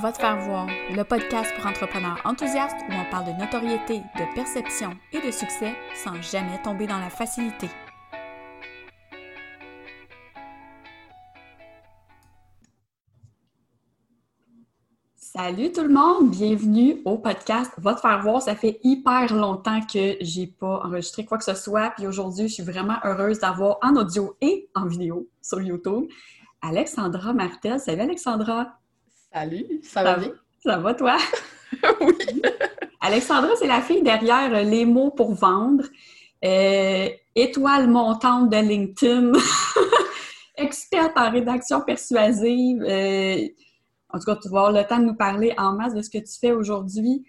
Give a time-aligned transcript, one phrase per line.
[0.00, 4.34] Va te faire voir, le podcast pour entrepreneurs enthousiastes où on parle de notoriété, de
[4.34, 7.68] perception et de succès sans jamais tomber dans la facilité.
[15.14, 18.40] Salut tout le monde, bienvenue au podcast Va te faire voir.
[18.40, 22.54] Ça fait hyper longtemps que j'ai pas enregistré quoi que ce soit, puis aujourd'hui, je
[22.54, 26.06] suis vraiment heureuse d'avoir en audio et en vidéo sur YouTube
[26.62, 27.78] Alexandra Martel.
[27.78, 28.81] Salut Alexandra.
[29.32, 30.32] Salut, ça, va bien?
[30.62, 31.16] Ça va toi?
[32.00, 32.42] oui.
[33.00, 35.84] Alexandra, c'est la fille derrière euh, Les mots pour vendre,
[36.44, 39.32] euh, étoile montante de LinkedIn,
[40.56, 42.82] experte en rédaction persuasive.
[42.82, 43.48] Euh,
[44.10, 46.10] en tout cas, tu vas avoir le temps de nous parler en masse de ce
[46.10, 47.24] que tu fais aujourd'hui.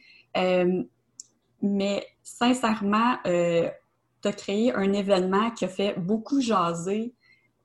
[1.61, 7.13] mais sincèrement, tu as créé un événement qui a fait beaucoup jaser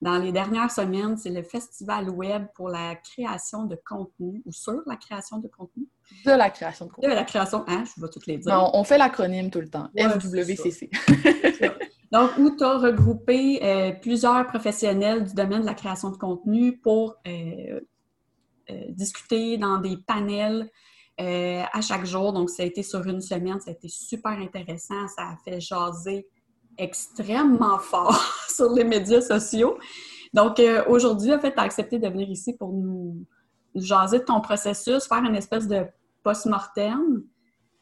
[0.01, 4.81] dans les dernières semaines, c'est le Festival Web pour la création de contenu ou sur
[4.87, 5.89] la création de contenu.
[6.25, 7.11] De la création de contenu.
[7.11, 8.55] De la création, hein, je vais toutes les dire.
[8.55, 9.89] Non, on fait l'acronyme tout le temps.
[9.97, 10.91] FWCC.
[12.13, 16.79] Donc, où tu as regroupé euh, plusieurs professionnels du domaine de la création de contenu
[16.79, 17.81] pour euh,
[18.71, 20.71] euh, discuter dans des panels
[21.21, 22.33] à chaque jour.
[22.33, 25.61] Donc, ça a été sur une semaine, ça a été super intéressant, ça a fait
[25.61, 26.29] jaser
[26.79, 29.79] extrêmement fort sur les médias sociaux.
[30.33, 33.25] Donc, euh, aujourd'hui, en fait, tu as accepté de venir ici pour nous,
[33.75, 35.85] jaser de ton processus, faire une espèce de
[36.23, 37.23] post-mortem.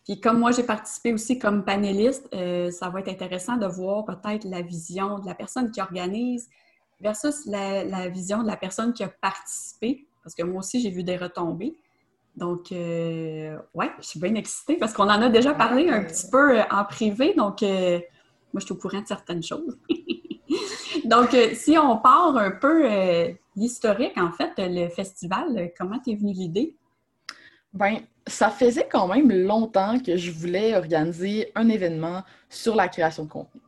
[0.04, 4.04] Puis comme moi, j'ai participé aussi comme panéliste, euh, ça va être intéressant de voir
[4.04, 6.48] peut-être la vision de la personne qui organise
[7.00, 11.02] versus la, vision de la personne qui a participé, parce que moi aussi, j'ai vu
[11.02, 11.76] des retombées.
[12.36, 16.28] Donc, euh, ouais, je suis bien excitée parce qu'on en a déjà parlé un petit
[16.30, 17.34] peu en privé.
[17.34, 17.62] Donc,
[18.56, 19.76] moi, je suis au courant de certaines choses.
[21.04, 26.14] Donc, euh, si on part un peu euh, l'historique, en fait, le festival, comment t'es
[26.14, 26.74] venue l'idée?
[27.74, 33.24] Bien, ça faisait quand même longtemps que je voulais organiser un événement sur la création
[33.24, 33.60] de contenu.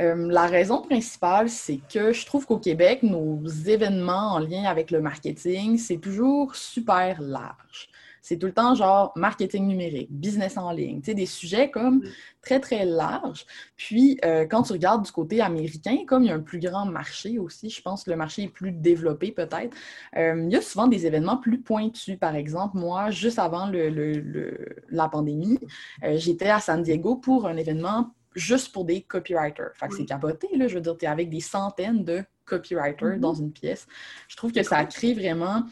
[0.00, 4.90] Euh, la raison principale, c'est que je trouve qu'au Québec, nos événements en lien avec
[4.90, 7.89] le marketing, c'est toujours super large
[8.22, 11.96] c'est tout le temps genre marketing numérique, business en ligne, tu sais, des sujets comme
[11.96, 12.08] mm.
[12.42, 13.46] très, très larges.
[13.76, 16.86] Puis, euh, quand tu regardes du côté américain, comme il y a un plus grand
[16.86, 19.76] marché aussi, je pense que le marché est plus développé peut-être,
[20.16, 22.18] euh, il y a souvent des événements plus pointus.
[22.18, 24.54] Par exemple, moi, juste avant le,
[24.90, 25.58] la pandémie,
[26.04, 29.72] euh, j'étais à San Diego pour un événement juste pour des copywriters.
[29.74, 30.68] Fait que c'est capoté, là.
[30.68, 33.20] Je veux dire, tu es avec des centaines de copywriters mm-hmm.
[33.20, 33.86] dans une pièce.
[34.28, 35.64] Je trouve que ça crée vraiment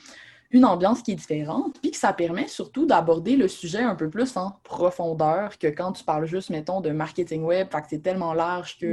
[0.51, 4.09] une ambiance qui est différente, puis que ça permet surtout d'aborder le sujet un peu
[4.09, 8.03] plus en profondeur que quand tu parles juste, mettons, de marketing web, fait que c'est
[8.03, 8.93] tellement large que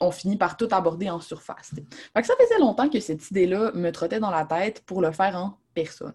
[0.00, 1.72] on finit par tout aborder en surface.
[1.74, 5.12] Fait que ça faisait longtemps que cette idée-là me trottait dans la tête pour le
[5.12, 6.14] faire en personne.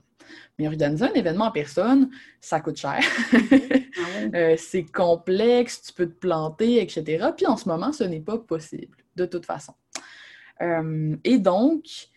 [0.57, 2.09] Mais organiser un événement en personne,
[2.41, 2.99] ça coûte cher.
[3.33, 3.37] Ah
[4.35, 7.29] euh, c'est complexe, tu peux te planter, etc.
[7.35, 9.73] Puis en ce moment, ce n'est pas possible, de toute façon.
[10.61, 12.08] Euh, et donc,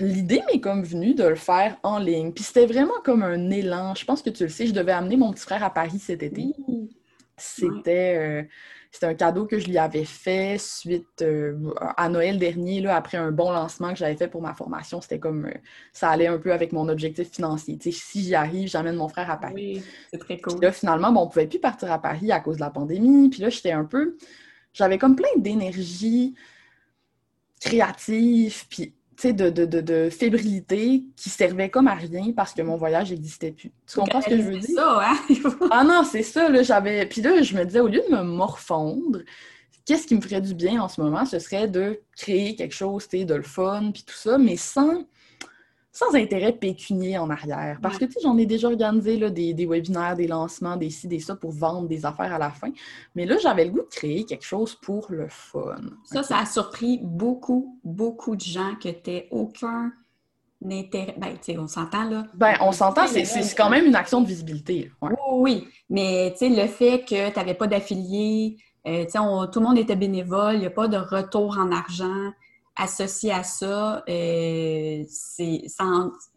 [0.00, 2.32] l'idée m'est comme venue de le faire en ligne.
[2.32, 3.94] Puis c'était vraiment comme un élan.
[3.94, 6.22] Je pense que tu le sais, je devais amener mon petit frère à Paris cet
[6.22, 6.54] été.
[7.36, 12.96] C'était euh, un cadeau que je lui avais fait suite euh, à Noël dernier, là,
[12.96, 15.00] après un bon lancement que j'avais fait pour ma formation.
[15.00, 15.54] C'était comme euh,
[15.92, 17.78] ça allait un peu avec mon objectif financier.
[17.80, 19.54] si j'y arrive, j'amène mon frère à Paris.
[19.54, 20.54] Oui, c'est très cool.
[20.54, 22.70] Puis là, finalement, bon, on ne pouvait plus partir à Paris à cause de la
[22.70, 23.30] pandémie.
[23.30, 24.16] Puis là, j'étais un peu.
[24.72, 26.34] J'avais comme plein d'énergie
[27.60, 28.94] créative, puis
[29.28, 33.52] de, de, de, de, fébrilité qui servait comme à rien parce que mon voyage n'existait
[33.52, 33.70] plus.
[33.86, 34.74] Tu comprends ce que je veux dire?
[34.74, 35.34] ça, hein?
[35.70, 37.06] ah non, c'est ça, là, j'avais...
[37.06, 39.20] Puis là, je me disais, au lieu de me morfondre,
[39.84, 41.24] qu'est-ce qui me ferait du bien en ce moment?
[41.24, 44.56] Ce serait de créer quelque chose, tu sais, de le fun, puis tout ça, mais
[44.56, 45.04] sans
[45.92, 47.78] sans intérêt pécunier en arrière.
[47.82, 50.90] Parce que, tu sais, j'en ai déjà organisé là, des, des, webinaires, des lancements, des
[50.90, 52.70] ci, des ça pour vendre des affaires à la fin.
[53.14, 55.80] Mais là, j'avais le goût de créer quelque chose pour le fun.
[56.04, 59.92] Ça, ça a surpris beaucoup, beaucoup de gens que tu aucun
[60.64, 61.14] intérêt.
[61.18, 62.26] Ben, tu sais, on s'entend là.
[62.34, 64.92] Ben, on s'entend, c'est quand même une action de visibilité.
[65.02, 69.18] Oui, oui, mais tu sais, le fait que tu n'avais pas d'affiliés, euh, tu sais,
[69.52, 72.30] tout le monde était bénévole, il n'y a pas de retour en argent
[72.80, 75.66] associé à ça, euh, c'est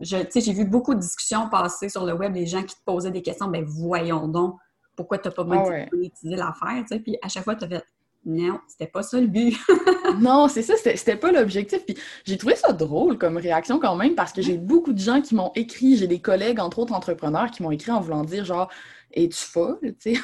[0.02, 3.22] j'ai vu beaucoup de discussions passer sur le web, des gens qui te posaient des
[3.22, 4.58] questions, ben voyons donc,
[4.96, 7.84] pourquoi tu n'as pas ah monétisé l'affaire, puis à chaque fois, tu as fait
[8.26, 9.58] non, c'était pas ça le but.
[10.20, 11.86] non, c'est ça, c'était pas l'objectif.
[11.86, 15.22] Puis j'ai trouvé ça drôle comme réaction quand même parce que j'ai beaucoup de gens
[15.22, 18.46] qui m'ont écrit, j'ai des collègues, entre autres entrepreneurs, qui m'ont écrit en voulant dire
[18.46, 18.70] genre
[19.14, 20.22] es-tu folle, tu sais?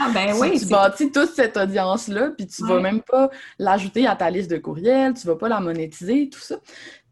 [0.00, 0.58] Ah, ben oui.
[0.58, 4.58] tu bâtis toute cette audience-là, puis tu vas même pas l'ajouter à ta liste de
[4.58, 6.56] courriels, tu vas pas la monétiser, tout ça.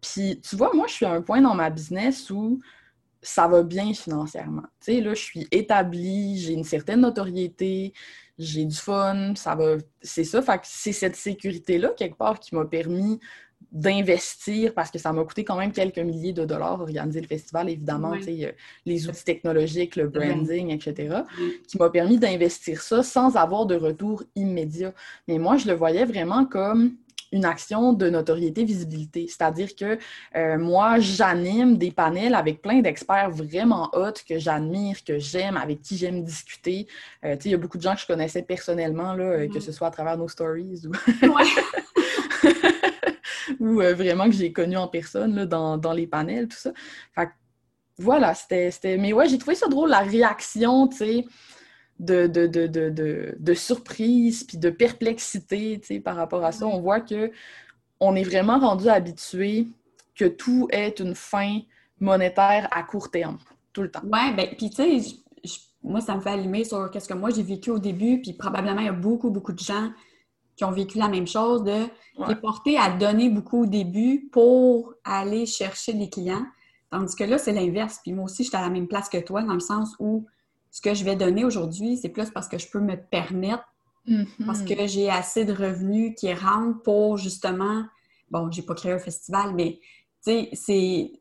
[0.00, 2.60] Puis, tu vois, moi, je suis à un point dans ma business où
[3.22, 4.64] ça va bien financièrement.
[4.80, 7.92] Tu sais, là, je suis établie, j'ai une certaine notoriété,
[8.38, 9.76] j'ai du fun, ça va.
[10.00, 10.40] C'est ça.
[10.40, 13.20] Fait que c'est cette sécurité-là, quelque part, qui m'a permis
[13.72, 17.70] d'investir parce que ça m'a coûté quand même quelques milliers de dollars organiser le festival,
[17.70, 18.14] évidemment,
[18.86, 21.22] les outils technologiques, le branding, etc.,
[21.68, 24.92] qui m'a permis d'investir ça sans avoir de retour immédiat.
[25.28, 26.96] Mais moi, je le voyais vraiment comme
[27.32, 29.26] une action de notoriété, visibilité.
[29.28, 29.98] C'est-à-dire que
[30.36, 35.80] euh, moi, j'anime des panels avec plein d'experts vraiment hot que j'admire, que j'aime, avec
[35.82, 36.86] qui j'aime discuter.
[37.24, 39.60] Euh, il y a beaucoup de gens que je connaissais personnellement, là, euh, que mm-hmm.
[39.60, 40.92] ce soit à travers nos stories ou,
[43.58, 46.72] ou vraiment que j'ai connu en personne là, dans, dans, les panels, tout ça.
[47.14, 47.28] Fait
[47.98, 48.96] voilà, c'était...
[48.96, 51.24] Mais ouais, j'ai trouvé ça drôle, la réaction, tu sais
[52.00, 56.66] de, de, de, de, surprise puis de perplexité par rapport à ça.
[56.66, 57.30] On voit que
[58.00, 59.68] on est vraiment rendu habitué
[60.14, 61.60] que tout est une fin
[62.00, 63.38] monétaire à court terme,
[63.72, 64.00] tout le temps.
[64.04, 65.16] Oui, ben puis tu sais,
[65.82, 68.80] moi, ça me fait allumer sur qu'est-ce que moi j'ai vécu au début, puis probablement
[68.80, 69.90] il y a beaucoup, beaucoup de gens
[70.60, 71.86] qui ont vécu la même chose, de
[72.18, 72.36] ouais.
[72.36, 76.44] porté à donner beaucoup au début pour aller chercher des clients.
[76.90, 78.00] Tandis que là, c'est l'inverse.
[78.02, 80.26] Puis moi aussi, j'étais à la même place que toi, dans le sens où
[80.70, 83.64] ce que je vais donner aujourd'hui, c'est plus parce que je peux me permettre,
[84.06, 84.44] mm-hmm.
[84.44, 87.84] parce que j'ai assez de revenus qui rentrent pour justement,
[88.30, 89.78] bon, j'ai pas créé un festival, mais
[90.22, 91.12] tu sais, c'est.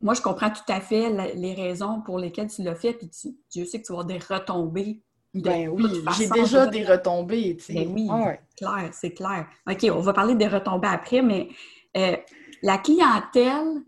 [0.00, 3.36] Moi, je comprends tout à fait les raisons pour lesquelles tu l'as fait, puis tu,
[3.52, 5.02] je sais que tu vas avoir des retombées.
[5.34, 5.84] Ben oui,
[6.16, 7.72] j'ai déjà des retombées, tu sais.
[7.74, 8.08] Ben oui,
[8.56, 9.46] clair, c'est clair.
[9.70, 11.48] OK, on va parler des retombées après, mais
[11.96, 12.16] euh,
[12.62, 13.82] la clientèle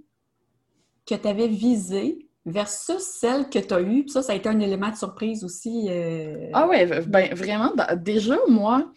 [1.07, 4.09] que tu avais visée, versus celle que tu as eue.
[4.09, 5.87] ça, ça a été un élément de surprise aussi.
[5.89, 8.91] Euh, ah ouais, ben vraiment, déjà, moi,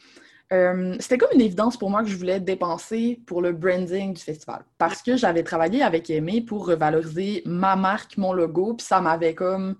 [0.52, 4.22] euh, c'était comme une évidence pour moi que je voulais dépenser pour le branding du
[4.22, 4.64] festival.
[4.78, 9.36] Parce que j'avais travaillé avec Aimé pour revaloriser ma marque, mon logo, puis ça m'avait
[9.36, 9.76] comme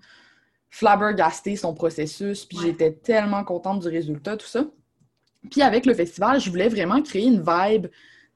[0.74, 4.64] flabbergasté son processus, puis j'étais tellement contente du résultat, tout ça.
[5.48, 7.86] Puis avec le festival, je voulais vraiment créer une vibe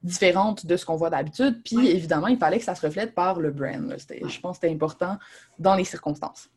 [0.03, 1.61] différente de ce qu'on voit d'habitude.
[1.65, 3.93] Puis évidemment, il fallait que ça se reflète par le brand.
[3.93, 5.17] Je pense que c'était important
[5.57, 6.49] dans les circonstances.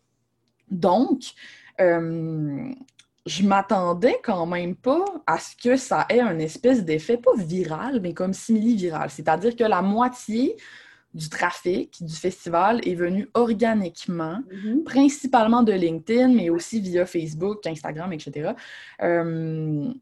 [0.70, 1.32] Donc,
[1.80, 2.70] euh,
[3.26, 7.98] je m'attendais quand même pas à ce que ça ait un espèce d'effet, pas viral,
[8.00, 9.10] mais comme simili-viral.
[9.10, 10.56] C'est-à-dire que la moitié
[11.14, 14.84] du trafic du festival est venu organiquement, mm-hmm.
[14.84, 18.52] principalement de LinkedIn, mais aussi via Facebook, Instagram, etc.,
[19.02, 19.92] euh,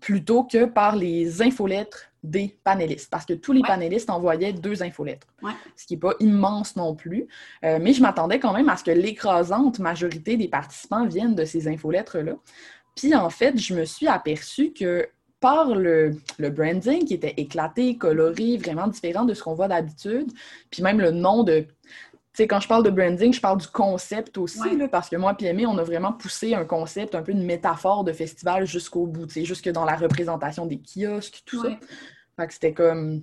[0.00, 5.26] plutôt que par les infolettres des panélistes, parce que tous les panélistes envoyaient deux infolettres,
[5.74, 7.26] ce qui n'est pas immense non plus.
[7.64, 11.44] Euh, mais je m'attendais quand même à ce que l'écrasante majorité des participants viennent de
[11.44, 12.34] ces infolettres-là.
[12.94, 15.08] Puis en fait, je me suis aperçue que
[15.40, 20.30] par le, le, branding qui était éclaté, coloré, vraiment différent de ce qu'on voit d'habitude,
[20.70, 21.66] puis même le nom de
[22.40, 25.66] sais, quand je parle de branding, je parle du concept aussi, parce que moi, PME,
[25.66, 29.68] on a vraiment poussé un concept, un peu une métaphore de festival jusqu'au bout, jusque
[29.68, 31.70] dans la représentation des kiosques, tout ça.
[32.36, 33.22] Fait que c'était comme.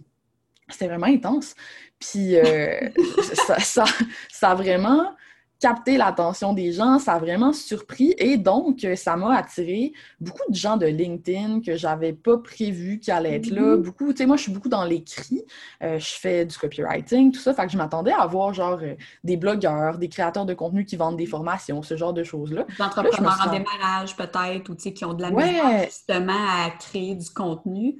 [0.69, 1.55] C'était vraiment intense.
[1.97, 2.89] Puis euh,
[3.47, 3.85] ça, ça,
[4.29, 5.15] ça, a vraiment
[5.59, 10.49] capté l'attention des gens, ça a vraiment surpris et donc euh, ça m'a attiré beaucoup
[10.49, 13.61] de gens de LinkedIn que j'avais pas prévu qu'ils allaient être là.
[13.61, 13.81] Mm-hmm.
[13.81, 15.43] Beaucoup, tu sais, moi je suis beaucoup dans l'écrit,
[15.83, 18.95] euh, je fais du copywriting, tout ça, fait que je m'attendais à voir genre euh,
[19.23, 22.65] des blogueurs, des créateurs de contenu qui vendent des formations, ce genre de choses-là.
[22.77, 26.69] Des entrepreneurs en démarrage peut-être ou tu sais qui ont de la misère justement à
[26.71, 27.95] créer du contenu,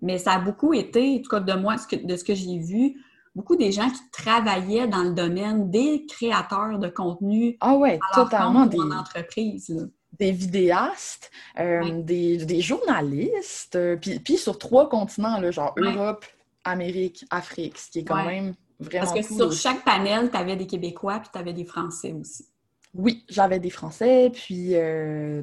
[0.00, 2.96] mais ça a beaucoup été, en tout cas de moi, de ce que j'ai vu,
[3.34, 7.56] beaucoup des gens qui travaillaient dans le domaine des créateurs de contenu.
[7.60, 8.66] Ah ouais, totalement.
[8.66, 9.90] Des, entreprise.
[10.18, 16.24] Des vidéastes, euh, des, journalistes, euh, puis, sur trois continents, là, genre Europe,
[16.64, 20.56] Amérique, Afrique, ce qui est quand même vraiment Parce que sur chaque panel, tu avais
[20.56, 22.46] des Québécois puis tu avais des Français aussi.
[22.94, 24.74] Oui, j'avais des Français, puis...
[24.74, 25.42] Euh...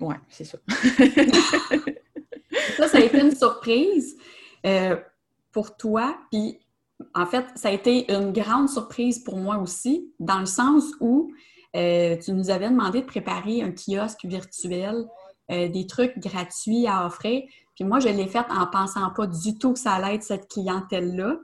[0.00, 0.56] Ouais, c'est ça.
[2.76, 4.16] ça, ça a été une surprise
[4.64, 4.96] euh,
[5.52, 6.16] pour toi.
[6.30, 6.58] Puis
[7.14, 11.32] en fait, ça a été une grande surprise pour moi aussi, dans le sens où
[11.76, 15.06] euh, tu nous avais demandé de préparer un kiosque virtuel,
[15.50, 17.42] euh, des trucs gratuits à offrir.
[17.74, 20.48] Puis moi, je l'ai fait en pensant pas du tout que ça allait être cette
[20.48, 21.36] clientèle-là.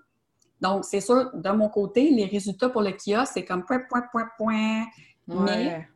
[0.61, 4.05] Donc, c'est sûr, de mon côté, les résultats pour le kiosque, c'est comme point, point,
[4.11, 4.85] point, point.
[5.29, 5.87] Mais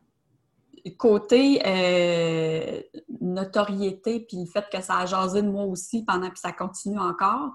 [0.97, 2.81] côté euh,
[3.21, 6.99] notoriété, puis le fait que ça a jasé de moi aussi pendant que ça continue
[6.99, 7.51] encore,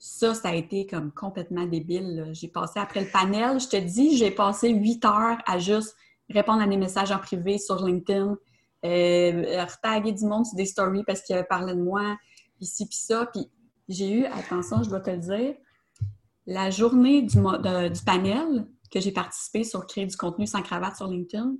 [0.00, 2.30] ça, ça a été comme complètement débile.
[2.32, 5.94] J'ai passé après le panel, je te dis, j'ai passé huit heures à juste
[6.30, 8.36] répondre à des messages en privé sur LinkedIn,
[8.86, 12.16] euh, retaguer du monde sur des stories parce qu'il parlé de moi,
[12.60, 13.26] ici puis ça.
[13.26, 13.50] Puis
[13.88, 15.54] j'ai eu, attention, je dois te le dire,
[16.46, 17.38] la journée du
[18.06, 21.56] panel, que j'ai participé sur créer du contenu sans cravate sur LinkedIn,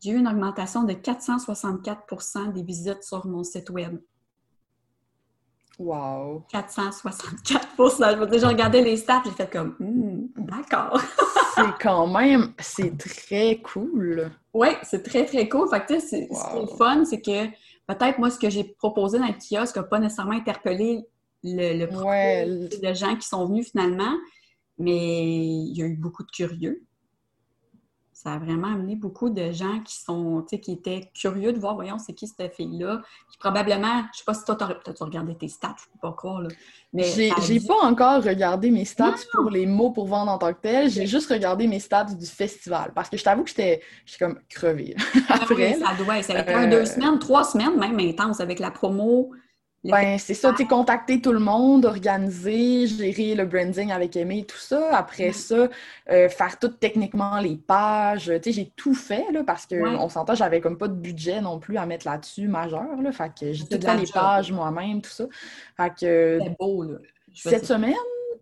[0.00, 3.98] j'ai eu une augmentation de 464% des visites sur mon site web.
[5.78, 6.44] Wow!
[6.50, 11.00] 464 Je veux dire, j'ai regardé les stats, j'ai fait comme, hmm, d'accord.
[11.54, 14.30] c'est quand même, c'est très cool.
[14.52, 15.68] Oui, c'est très, très cool.
[15.68, 17.46] Fait que, c'est, ce qui est fun, c'est que
[17.86, 21.04] peut-être moi, ce que j'ai proposé dans le kiosque n'a pas nécessairement interpellé
[21.42, 22.46] le, le ouais.
[22.46, 24.14] de gens qui sont venus finalement,
[24.78, 26.84] mais il y a eu beaucoup de curieux
[28.24, 31.98] ça a vraiment amené beaucoup de gens qui sont, qui étaient curieux de voir, voyons,
[31.98, 35.48] c'est qui cette fille-là, qui probablement, je sais pas si toi, tu peut-être regardé tes
[35.48, 36.48] stats, je peux pas croire, là.
[36.94, 40.60] Mais j'ai pas encore regardé mes stats pour les mots pour vendre en tant que
[40.62, 43.82] tel, j'ai juste regardé mes stats du festival, parce que je t'avoue que j'étais
[44.18, 44.96] comme crevée.
[45.28, 48.40] Ah Après, ça doit, ça a été un, deux euh, semaines, trois semaines même intense
[48.40, 49.32] avec la promo,
[49.84, 54.56] ben, c'est ça, tu contacter tout le monde, organiser, gérer le branding avec Aimé, tout
[54.56, 54.96] ça.
[54.96, 55.68] Après ça,
[56.10, 58.32] euh, faire tout techniquement les pages.
[58.42, 61.40] Tu sais, j'ai tout fait, là, parce qu'on on s'entend, j'avais comme pas de budget
[61.40, 63.12] non plus à mettre là-dessus majeur, là.
[63.12, 65.24] Fait que j'ai tout fait les pages moi-même, tout ça.
[65.76, 66.38] Fait que...
[66.42, 66.98] C'est beau, là.
[67.34, 67.94] Cette semaine,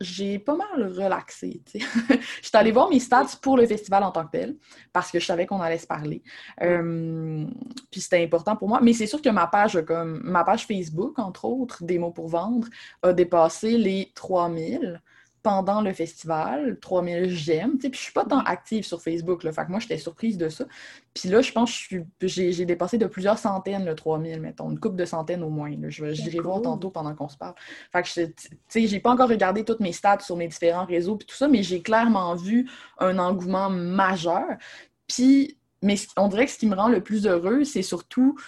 [0.02, 1.62] j'ai pas mal relaxé.
[1.74, 4.56] Je suis allée voir mes stats pour le festival en tant que tel,
[4.92, 6.22] parce que je savais qu'on allait se parler.
[6.62, 7.46] Euh,
[7.90, 8.80] puis c'était important pour moi.
[8.82, 12.28] Mais c'est sûr que ma page, comme ma page Facebook, entre autres, des mots pour
[12.28, 12.68] vendre,
[13.02, 15.00] a dépassé les 3000
[15.42, 19.64] pendant le festival, 3000 j'aime, puis je suis pas tant active sur Facebook, là, fait
[19.64, 20.64] que moi, j'étais surprise de ça.
[21.14, 24.96] Puis là, je pense que j'ai dépassé de plusieurs centaines, le 3000, mettons, une coupe
[24.96, 25.76] de centaines au moins.
[25.76, 25.90] Là.
[25.90, 27.54] Je vais voir tantôt pendant qu'on se parle.
[27.90, 28.34] Fait que, tu
[28.68, 31.48] sais, j'ai pas encore regardé toutes mes stats sur mes différents réseaux, puis tout ça,
[31.48, 34.46] mais j'ai clairement vu un engouement majeur.
[35.08, 38.38] Puis, mais on dirait que ce qui me rend le plus heureux, c'est surtout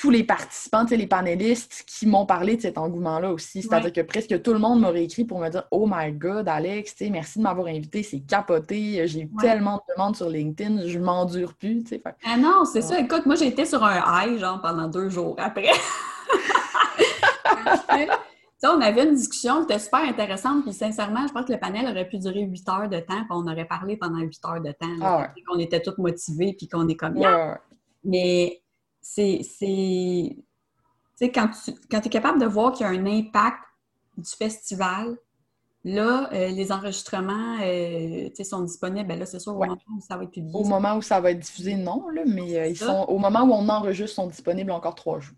[0.00, 3.62] tous les participants, les panélistes qui m'ont parlé de cet engouement-là aussi.
[3.62, 6.96] C'est-à-dire que presque tout le monde m'aurait écrit pour me dire Oh my God, Alex,
[7.10, 11.52] merci de m'avoir invité, c'est capoté, j'ai eu tellement de demandes sur LinkedIn, je m'endure
[11.52, 11.84] plus.
[11.86, 12.02] Fait...
[12.24, 12.98] Ah non, c'est ça.
[12.98, 15.68] Écoute, moi j'ai été sur un high genre pendant deux jours après.
[18.62, 21.86] on avait une discussion qui était super intéressante, puis sincèrement, je pense que le panel
[21.86, 24.72] aurait pu durer huit heures de temps, puis on aurait parlé pendant huit heures de
[24.72, 24.86] temps.
[25.02, 27.18] Ah qu'on était tous motivés, puis qu'on est comme.
[27.18, 27.54] Ouais,
[28.02, 28.62] Mais
[29.00, 29.40] c'est.
[29.42, 30.44] Tu
[31.16, 33.58] sais, quand tu quand es capable de voir qu'il y a un impact
[34.16, 35.16] du festival,
[35.84, 39.08] là, euh, les enregistrements euh, sont disponibles.
[39.08, 40.54] Ben là, c'est sûr, au moment où ça va être publié.
[40.54, 43.42] Au moment où ça va être diffusé, non, là, mais euh, ils sont, au moment
[43.42, 45.36] où on enregistre, sont disponibles encore trois jours.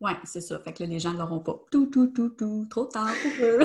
[0.00, 0.58] Oui, c'est ça.
[0.60, 1.56] Fait que là, les gens ne l'auront pas.
[1.70, 3.60] Tout, tout, tout, tout, trop tard pour eux.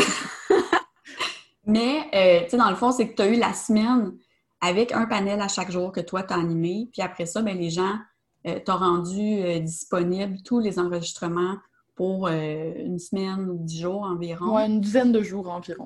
[1.65, 4.13] mais, tu sais, dans le fond, c'est que tu as eu la semaine
[4.59, 6.89] avec un panel à chaque jour que toi, tu as animé.
[6.91, 7.97] Puis après ça, ben, les gens euh,
[8.43, 11.57] tu as rendu euh, disponible tous les enregistrements
[11.95, 14.55] pour euh, une semaine ou dix jours environ.
[14.55, 15.85] Oui, une dizaine de jours environ.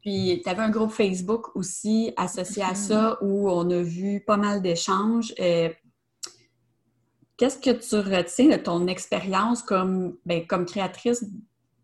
[0.00, 4.36] Puis, tu avais un groupe Facebook aussi associé à ça où on a vu pas
[4.36, 5.34] mal d'échanges.
[7.36, 11.24] Qu'est-ce que tu retiens de ton expérience comme, ben, comme créatrice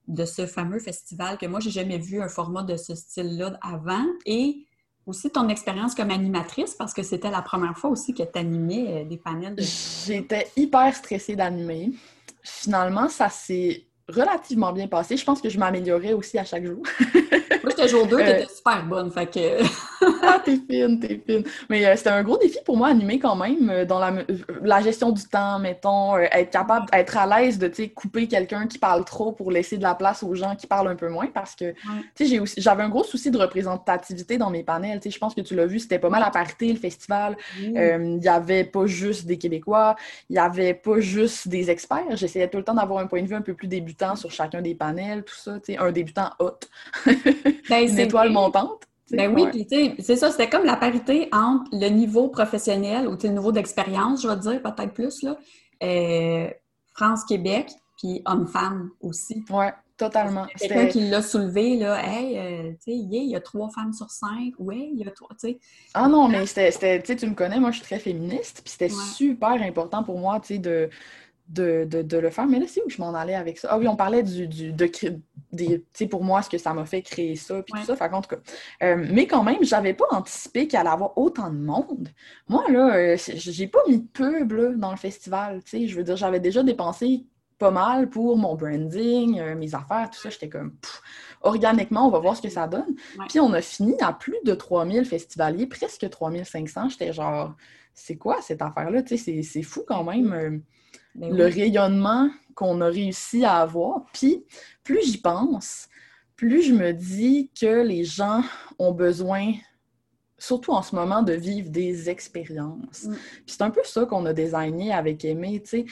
[0.06, 4.04] de ce fameux festival que moi, j'ai jamais vu un format de ce style-là avant?
[4.26, 4.65] Et
[5.06, 9.02] aussi ton expérience comme animatrice, parce que c'était la première fois aussi que tu animais
[9.02, 9.56] euh, des panels.
[9.58, 11.92] J'étais hyper stressée d'animer.
[12.42, 15.16] Finalement, ça s'est relativement bien passé.
[15.16, 16.82] Je pense que je m'améliorais aussi à chaque jour.
[17.12, 19.62] Moi, j'étais jour 2, t'étais super bonne, fait que...
[20.22, 21.42] ah, t'es fine, t'es fine.
[21.68, 24.25] Mais euh, c'était un gros défi pour moi, animer quand même, euh, dans la, euh,
[24.62, 29.04] la, gestion du temps, mettons, être capable, être à l'aise de, couper quelqu'un qui parle
[29.04, 31.75] trop pour laisser de la place aux gens qui parlent un peu moins, parce que,
[32.14, 35.34] tu sais, j'avais un gros souci de représentativité dans mes panels, tu sais, je pense
[35.34, 37.36] que tu l'as vu, c'était pas mal à parité, le festival.
[37.60, 39.96] Il y avait pas juste des Québécois,
[40.30, 42.16] il y avait pas juste des experts.
[42.16, 44.62] J'essayais tout le temps d'avoir un point de vue un peu plus débutant sur chacun
[44.62, 46.60] des panels, tout ça, tu sais, un débutant hot.
[47.68, 48.86] Ben, une étoile montante.
[49.10, 53.06] Ben oui, puis tu sais, c'est ça, c'était comme la parité entre le niveau professionnel
[53.06, 55.36] ou le niveau d'expérience, je vais dire, peut-être plus, là,
[55.82, 56.48] euh,
[56.94, 59.44] France-Québec, puis homme-femme aussi.
[59.50, 60.46] Oui, totalement.
[60.58, 64.10] Quelqu'un qui l'a soulevé, là, hey, euh, tu sais, il y a trois femmes sur
[64.10, 65.58] cinq, ouais, il y a trois, tu sais.
[65.94, 68.72] Ah non, mais c'était, tu sais, tu me connais, moi, je suis très féministe, puis
[68.72, 70.90] c'était super important pour moi, tu sais, de
[71.48, 72.46] de, le faire.
[72.46, 73.68] Mais là, c'est où je m'en allais avec ça?
[73.70, 74.90] Ah oui, on parlait du, du de,
[75.92, 77.96] sais, pour moi, ce que ça m'a fait créer ça, puis tout ça.
[77.96, 78.42] Fait, en tout cas,
[78.82, 82.08] euh, mais quand même, j'avais pas anticipé qu'il allait avoir autant de monde.
[82.48, 85.86] Moi, là, euh, j'ai pas mis de pub dans le festival, tu sais.
[85.86, 87.24] Je veux dire, j'avais déjà dépensé
[87.58, 90.30] pas mal pour mon branding, euh, mes affaires, tout ça.
[90.30, 90.74] J'étais comme,
[91.42, 92.96] organiquement, on va voir ce que ça donne.
[93.28, 96.90] Puis on a fini à plus de 3000 festivaliers, presque 3500.
[96.90, 97.54] J'étais genre,
[97.94, 99.02] c'est quoi cette affaire-là?
[99.02, 100.62] Tu sais, c'est fou quand même.
[101.14, 104.06] Ben le rayonnement qu'on a réussi à avoir.
[104.12, 104.44] Puis,
[104.82, 105.88] plus j'y pense,
[106.36, 108.42] plus je me dis que les gens
[108.78, 109.52] ont besoin
[110.38, 113.04] surtout en ce moment, de vivre des expériences.
[113.04, 113.14] Mm.
[113.14, 115.86] Puis c'est un peu ça qu'on a designé avec Aimé, tu sais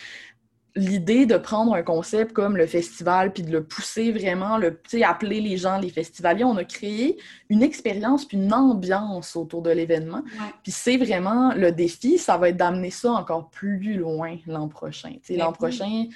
[0.76, 5.40] l'idée de prendre un concept comme le festival puis de le pousser vraiment, le, appeler
[5.40, 10.24] les gens les festivaliers, on a créé une expérience puis une ambiance autour de l'événement.
[10.62, 15.12] Puis c'est vraiment le défi, ça va être d'amener ça encore plus loin l'an prochain.
[15.30, 16.06] L'an prochain,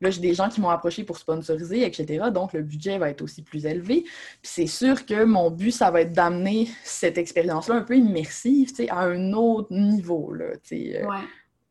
[0.00, 2.26] là, j'ai des gens qui m'ont approché pour sponsoriser, etc.
[2.32, 4.02] Donc, le budget va être aussi plus élevé.
[4.02, 8.72] Puis c'est sûr que mon but, ça va être d'amener cette expérience-là un peu immersive,
[8.88, 11.04] à un autre niveau, là, euh,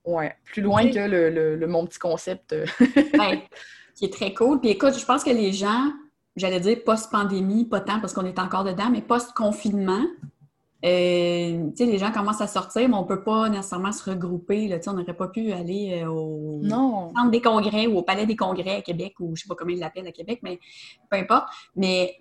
[0.07, 2.53] Ouais, plus loin que le, mon petit concept.
[2.53, 2.65] Euh.
[3.97, 4.59] qui est très cool.
[4.59, 5.91] Puis écoute, je pense que les gens,
[6.35, 10.05] j'allais dire post-pandémie, pas tant parce qu'on est encore dedans, mais post-confinement,
[10.85, 14.67] euh, les gens commencent à sortir, mais on ne peut pas nécessairement se regrouper.
[14.67, 18.35] Là, on n'aurait pas pu aller euh, au centre des congrès ou au palais des
[18.35, 20.59] congrès à Québec, ou je ne sais pas comment ils l'appellent à Québec, mais
[21.09, 21.47] peu importe.
[21.75, 22.15] Mais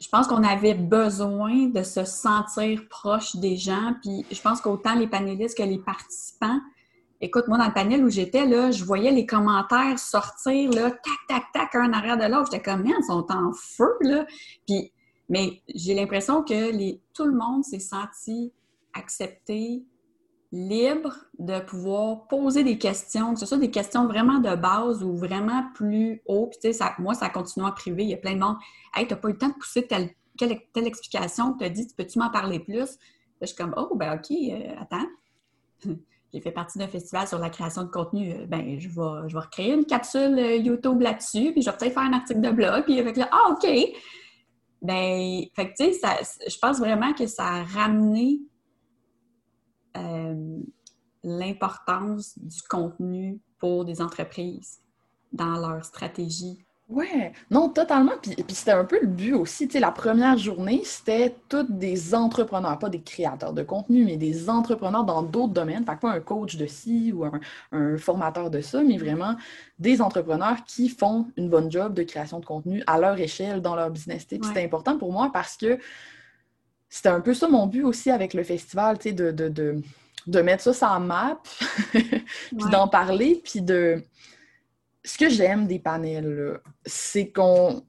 [0.00, 3.94] je pense qu'on avait besoin de se sentir proche des gens.
[4.02, 6.60] Puis je pense qu'autant les panélistes que les participants,
[7.20, 11.18] Écoute, moi, dans le panel où j'étais, là, je voyais les commentaires sortir, là, tac,
[11.28, 12.48] tac, tac, un arrière de l'autre.
[12.52, 14.24] J'étais comme, ils sont en feu, là.
[14.66, 14.92] Puis,
[15.28, 18.52] mais j'ai l'impression que tout le monde s'est senti
[18.94, 19.84] accepté,
[20.52, 25.16] libre de pouvoir poser des questions, que ce soit des questions vraiment de base ou
[25.16, 26.46] vraiment plus haut.
[26.46, 28.04] Puis, tu sais, moi, ça continue en privé.
[28.04, 28.56] Il y a plein de monde.
[28.94, 32.20] Hey, t'as pas eu le temps de pousser telle, telle, explication tu as dit, peux-tu
[32.20, 32.96] m'en parler plus?
[33.40, 35.06] je suis comme, oh, ben, OK, euh, attends.
[36.32, 39.36] j'ai fait partie d'un festival sur la création de contenu, euh, ben je vais, je
[39.36, 42.84] recréer une capsule euh, YouTube là-dessus, puis je vais peut-être faire un article de blog,
[42.84, 43.66] puis avec là, ah, OK!
[44.80, 48.40] Ben, fait tu sais, je pense vraiment que ça a ramené
[49.96, 50.60] euh,
[51.24, 54.78] l'importance du contenu pour des entreprises
[55.32, 58.14] dans leur stratégie Ouais, non, totalement.
[58.22, 59.68] Puis, puis c'était un peu le but aussi.
[59.68, 64.16] Tu sais, la première journée, c'était toutes des entrepreneurs, pas des créateurs de contenu, mais
[64.16, 65.84] des entrepreneurs dans d'autres domaines.
[65.84, 69.36] Fait que pas un coach de ci ou un, formateur de ça, mais vraiment
[69.78, 73.76] des entrepreneurs qui font une bonne job de création de contenu à leur échelle dans
[73.76, 74.24] leur business.
[74.24, 75.78] Puis c'était important pour moi parce que
[76.88, 79.82] c'était un peu ça mon but aussi avec le festival, tu sais, de, de,
[80.26, 81.38] de, mettre ça sur la map,
[81.92, 84.02] puis d'en parler, puis de
[85.08, 87.82] ce que j'aime des panels, c'est qu'on.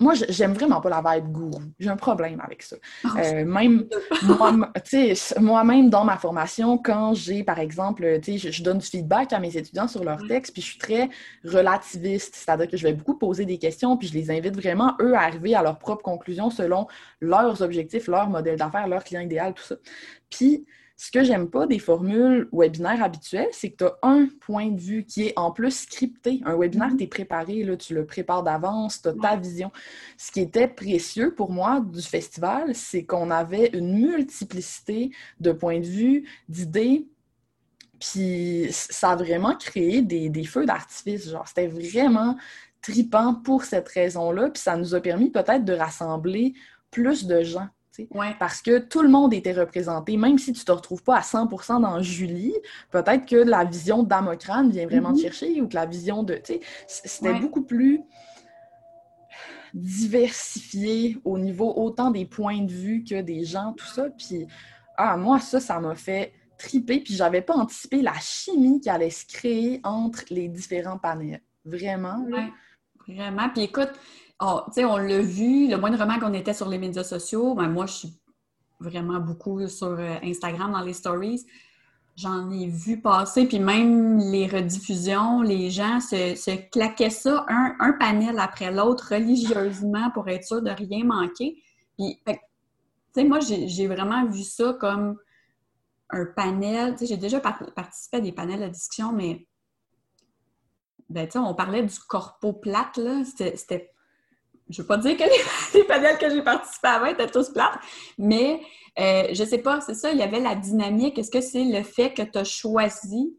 [0.00, 1.60] Moi, j'aime vraiment pas la vibe gourou.
[1.80, 2.76] J'ai un problème avec ça.
[3.04, 3.88] Ah, euh, même
[5.40, 9.56] moi-même, dans ma formation, quand j'ai, par exemple, je, je donne du feedback à mes
[9.56, 11.08] étudiants sur leurs textes, puis je suis très
[11.44, 15.14] relativiste, c'est-à-dire que je vais beaucoup poser des questions, puis je les invite vraiment, eux,
[15.14, 16.86] à arriver à leurs propres conclusions selon
[17.20, 19.76] leurs objectifs, leur modèle d'affaires, leur client idéal, tout ça.
[20.30, 20.64] Puis,
[21.00, 24.80] ce que j'aime pas des formules webinaires habituelles, c'est que tu as un point de
[24.80, 26.40] vue qui est en plus scripté.
[26.44, 29.70] Un webinaire, tu es préparé, là, tu le prépares d'avance, tu as ta vision.
[30.16, 35.78] Ce qui était précieux pour moi du festival, c'est qu'on avait une multiplicité de points
[35.78, 37.06] de vue, d'idées,
[38.00, 41.30] puis ça a vraiment créé des, des feux d'artifice.
[41.30, 42.36] Genre, c'était vraiment
[42.82, 46.54] tripant pour cette raison-là, puis ça nous a permis peut-être de rassembler
[46.90, 47.68] plus de gens
[48.38, 51.20] parce que tout le monde était représenté, même si tu ne te retrouves pas à
[51.20, 52.54] 100% dans Julie,
[52.90, 55.22] peut-être que la vision d'Amocrane vient vraiment te mm-hmm.
[55.22, 56.40] chercher ou que la vision de...
[56.86, 58.02] C'était beaucoup plus
[59.74, 64.08] diversifié au niveau autant des points de vue que des gens, tout ça.
[64.10, 64.46] Puis,
[64.96, 69.10] ah, moi, ça, ça m'a fait triper, puis j'avais pas anticipé la chimie qui allait
[69.10, 71.40] se créer entre les différents panels.
[71.64, 72.26] Vraiment.
[73.06, 73.48] Vraiment.
[73.50, 73.92] Puis écoute,
[74.40, 77.92] Oh, on l'a vu, le moindrement qu'on était sur les médias sociaux, ben, moi, je
[77.92, 78.20] suis
[78.78, 81.44] vraiment beaucoup sur euh, Instagram dans les stories.
[82.14, 88.38] J'en ai vu passer, puis même les rediffusions, les gens se, claquaient ça, un, panel
[88.38, 91.62] après l'autre, religieusement, pour être sûr de rien manquer.
[91.96, 92.32] Puis, tu
[93.14, 95.16] sais, moi, j'ai vraiment vu ça comme
[96.10, 96.92] un panel.
[96.92, 99.46] Tu sais, j'ai déjà participé à des panels de discussion, mais
[101.08, 103.22] ben, on parlait du corpo plate, là.
[103.24, 103.92] C'était
[104.70, 105.24] je ne veux pas dire que
[105.74, 107.78] les, panels que j'ai participé avant étaient tous plates,
[108.18, 108.60] mais
[108.98, 111.18] euh, je ne sais pas, c'est ça, il y avait la dynamique.
[111.18, 113.36] Est-ce que c'est le fait que tu as choisi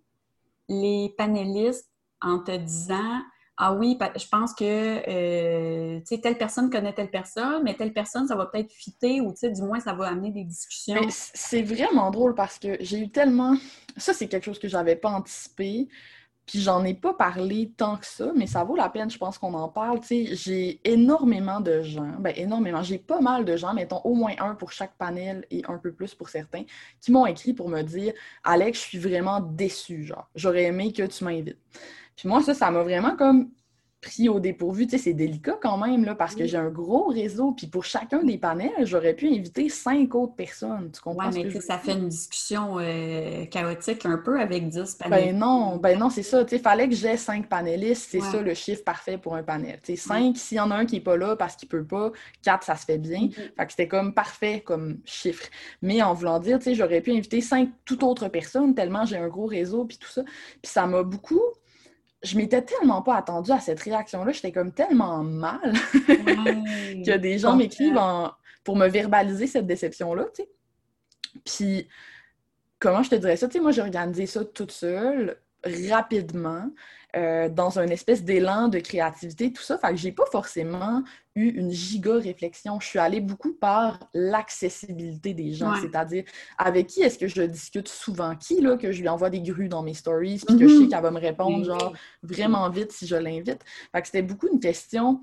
[0.67, 1.89] les panélistes
[2.21, 3.21] en te disant
[3.57, 8.35] Ah oui, je pense que euh, telle personne connaît telle personne, mais telle personne, ça
[8.35, 11.01] va peut-être fitter ou du moins ça va amener des discussions.
[11.09, 13.55] C'est vraiment drôle parce que j'ai eu tellement.
[13.97, 15.89] Ça, c'est quelque chose que je n'avais pas anticipé.
[16.49, 19.37] Puis j'en ai pas parlé tant que ça, mais ça vaut la peine, je pense
[19.37, 19.99] qu'on en parle.
[20.09, 24.55] j'ai énormément de gens, ben énormément, j'ai pas mal de gens, mettons au moins un
[24.55, 26.63] pour chaque panel et un peu plus pour certains,
[27.01, 31.03] qui m'ont écrit pour me dire Alex, je suis vraiment déçue, genre, j'aurais aimé que
[31.03, 31.59] tu m'invites.
[32.15, 33.51] Puis moi, ça, ça m'a vraiment comme
[34.01, 34.85] pris au dépourvu.
[34.87, 37.51] Tu sais, c'est délicat quand même, là, parce que j'ai un gros réseau.
[37.51, 40.91] Puis pour chacun des panels, j'aurais pu inviter cinq autres personnes.
[40.91, 41.29] Tu comprends?
[41.31, 45.31] Ouais, mais ça fait une discussion euh, chaotique un peu avec dix panélistes.
[45.31, 46.43] Ben non, ben non, c'est ça.
[46.45, 48.07] Tu sais, fallait que j'ai cinq panélistes.
[48.09, 49.79] C'est ça le chiffre parfait pour un panel.
[49.83, 51.85] Tu sais, cinq, s'il y en a un qui n'est pas là parce qu'il peut
[51.85, 53.27] pas, quatre, ça se fait bien.
[53.27, 53.55] Mm-hmm.
[53.57, 55.47] Fait que c'était comme parfait comme chiffre.
[55.81, 59.17] Mais en voulant dire, tu sais, j'aurais pu inviter cinq toute autres personnes tellement j'ai
[59.17, 60.23] un gros réseau puis tout ça.
[60.23, 61.41] Puis ça m'a beaucoup
[62.21, 64.31] je m'étais tellement pas attendue à cette réaction-là.
[64.31, 67.99] J'étais comme tellement mal que des gens m'écrivent
[68.63, 70.49] pour me verbaliser cette déception-là, tu sais.
[71.45, 71.87] Puis,
[72.79, 73.47] comment je te dirais ça?
[73.47, 75.37] Tu sais, moi, j'ai organisé ça toute seule,
[75.89, 76.69] rapidement.
[77.15, 79.79] Euh, dans un espèce d'élan de créativité, tout ça.
[79.79, 82.79] Fait que j'ai pas forcément eu une giga réflexion.
[82.79, 86.23] Je suis allée beaucoup par l'accessibilité des gens, c'est-à-dire
[86.59, 89.69] avec qui est-ce que je discute souvent, qui là que je lui envoie des grues
[89.69, 90.89] dans mes stories, puis que je sais mm-hmm.
[90.89, 93.63] qu'elle va me répondre genre vraiment vite si je l'invite?
[93.91, 95.19] Fait que c'était beaucoup une question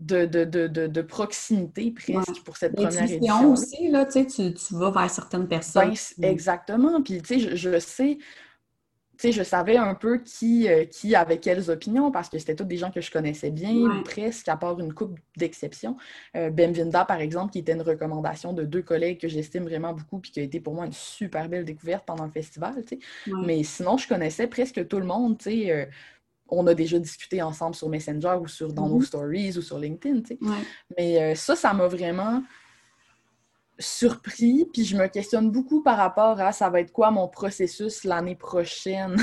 [0.00, 3.52] de, de, de, de, proximité presque pour cette première édition.
[3.52, 5.94] aussi, là, tu, tu vas vers certaines personnes.
[6.18, 7.02] Ben, exactement.
[7.02, 8.18] Puis, tu sais, je, je, sais,
[9.18, 12.64] sais, je savais un peu qui, euh, qui avait quelles opinions parce que c'était tous
[12.64, 15.96] des gens que je connaissais bien, presque, à part une coupe d'exceptions.
[16.36, 20.18] Euh, Benvinda, par exemple, qui était une recommandation de deux collègues que j'estime vraiment beaucoup
[20.18, 22.74] puis qui a été pour moi une super belle découverte pendant le festival.
[23.44, 25.38] Mais sinon, je connaissais presque tout le monde.
[25.46, 25.86] Euh,
[26.48, 29.06] on a déjà discuté ensemble sur Messenger ou sur, dans nos mm-hmm.
[29.06, 30.22] stories ou sur LinkedIn.
[30.96, 32.42] Mais ça, ça m'a vraiment
[33.78, 38.04] surpris, puis je me questionne beaucoup par rapport à ça va être quoi mon processus
[38.04, 39.16] l'année prochaine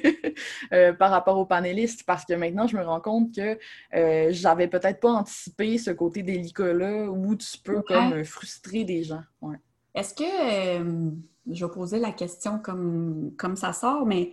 [0.72, 3.58] euh, par rapport aux panélistes, parce que maintenant je me rends compte que
[3.94, 9.22] euh, j'avais peut-être pas anticipé ce côté délicat-là où tu peux comme frustrer des gens.
[9.94, 11.10] Est-ce que, euh,
[11.50, 14.32] je vais poser la question comme, comme ça sort, mais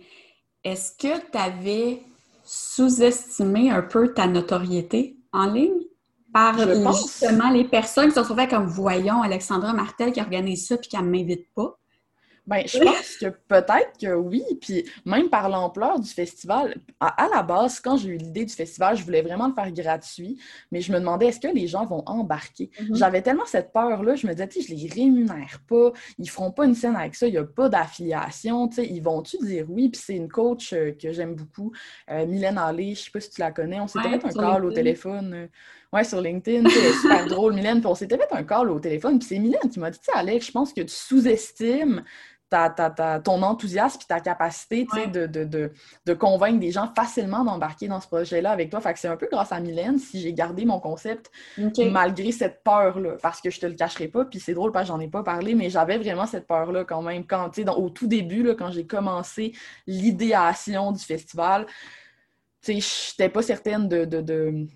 [0.62, 2.02] est-ce que tu avais
[2.44, 5.87] sous-estimé un peu ta notoriété en ligne?
[6.32, 10.76] Par justement les personnes qui se sont fait comme voyons Alexandra Martel qui organise ça
[10.76, 11.78] puis qui ne m'invite pas.
[12.48, 14.42] Ben, je pense que peut-être que oui.
[14.62, 18.96] Puis même par l'ampleur du festival, à, la base, quand j'ai eu l'idée du festival,
[18.96, 20.38] je voulais vraiment le faire gratuit,
[20.72, 22.70] mais je me demandais est-ce que les gens vont embarquer?
[22.80, 22.96] Mm-hmm.
[22.96, 26.64] J'avais tellement cette peur-là, je me disais, tu je les rémunère pas, ils feront pas
[26.64, 29.90] une scène avec ça, il n'y a pas d'affiliation, tu sais, ils vont-tu dire oui?
[29.90, 31.72] Puis c'est une coach euh, que j'aime beaucoup,
[32.10, 34.64] euh, Mylène Allé, je sais pas si tu la connais, on s'était fait un call
[34.64, 35.50] au téléphone.
[35.92, 37.80] Ouais, sur LinkedIn, c'est super drôle, Mylène.
[37.80, 40.06] Puis on s'était fait un call au téléphone, puis c'est Mylène qui m'a dit, tu
[40.06, 42.04] sais, Alex, je pense que tu sous-estimes
[43.24, 48.50] ton enthousiasme et ta capacité de, de, convaincre des gens facilement d'embarquer dans ce projet-là
[48.50, 48.80] avec toi.
[48.80, 51.30] Fait que c'est un peu grâce à Mylène si j'ai gardé mon concept
[51.90, 53.16] malgré cette peur-là.
[53.22, 55.22] Parce que je te le cacherai pas, puis c'est drôle parce que j'en ai pas
[55.22, 57.26] parlé, mais j'avais vraiment cette peur-là quand même.
[57.26, 59.52] Quand, au tout début, là, quand j'ai commencé
[59.86, 61.66] l'idéation du festival,
[62.66, 64.66] je n'étais pas certaine de,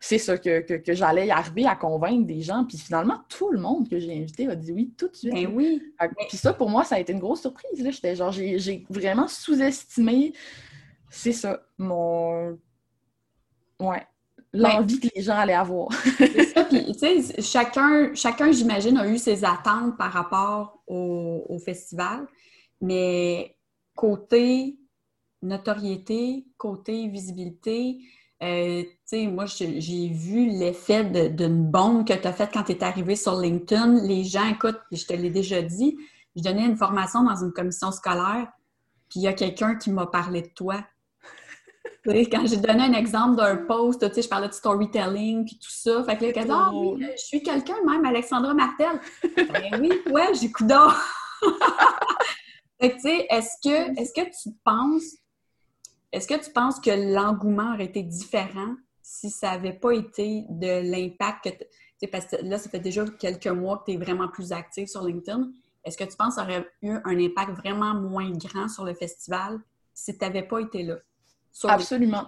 [0.00, 2.64] c'est ça que, que, j'allais arriver à convaincre des gens.
[2.64, 5.32] Puis finalement, tout le monde que j'ai invité a dit oui tout de suite.
[5.32, 5.82] Ben oui.
[6.28, 7.82] Puis ça, pour moi, ça a été une grosse surprise.
[7.82, 10.34] J'étais genre, j'ai vraiment sous-estimé,
[11.10, 12.58] c'est ça, mon.
[13.80, 14.06] Ouais.
[14.52, 15.88] L'envie que les gens allaient avoir.
[16.18, 16.64] c'est ça.
[16.64, 22.26] Puis, tu sais, chacun, chacun j'imagine, a eu ses attentes par rapport au, au festival.
[22.80, 23.56] Mais
[23.96, 24.78] côté
[25.42, 27.98] notoriété, côté visibilité,
[28.44, 28.82] euh,
[29.30, 33.38] moi, j'ai vu l'effet d'une bombe que tu as faite quand tu es arrivé sur
[33.38, 34.04] LinkedIn.
[34.06, 35.96] Les gens, écoute, je te l'ai déjà dit,
[36.36, 38.48] je donnais une formation dans une commission scolaire,
[39.08, 40.84] puis il y a quelqu'un qui m'a parlé de toi.
[42.04, 46.02] quand j'ai donné un exemple d'un post, je parlais de storytelling, puis tout ça.
[46.04, 49.00] Fait que là, dit, ah oui, je suis quelqu'un même, Alexandra Martel.
[49.36, 50.94] ben oui, ouais, j'ai coup d'or.
[52.80, 55.23] fait que, tu sais, est-ce que, est -ce que tu penses
[56.14, 60.90] est-ce que tu penses que l'engouement aurait été différent si ça n'avait pas été de
[60.90, 64.28] l'impact que tu parce que là, ça fait déjà quelques mois que tu es vraiment
[64.28, 65.50] plus actif sur LinkedIn.
[65.84, 68.94] Est-ce que tu penses que ça aurait eu un impact vraiment moins grand sur le
[68.94, 69.58] festival
[69.92, 70.96] si tu n'avais pas été là?
[71.64, 72.26] Absolument.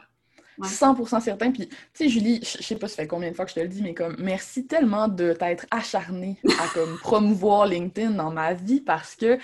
[0.60, 1.50] 100% certain.
[1.52, 3.60] Puis, tu sais, Julie, je sais pas ça fait combien de fois que je te
[3.60, 8.54] le dis, mais comme, merci tellement de t'être acharnée à comme promouvoir LinkedIn dans ma
[8.54, 9.38] vie parce que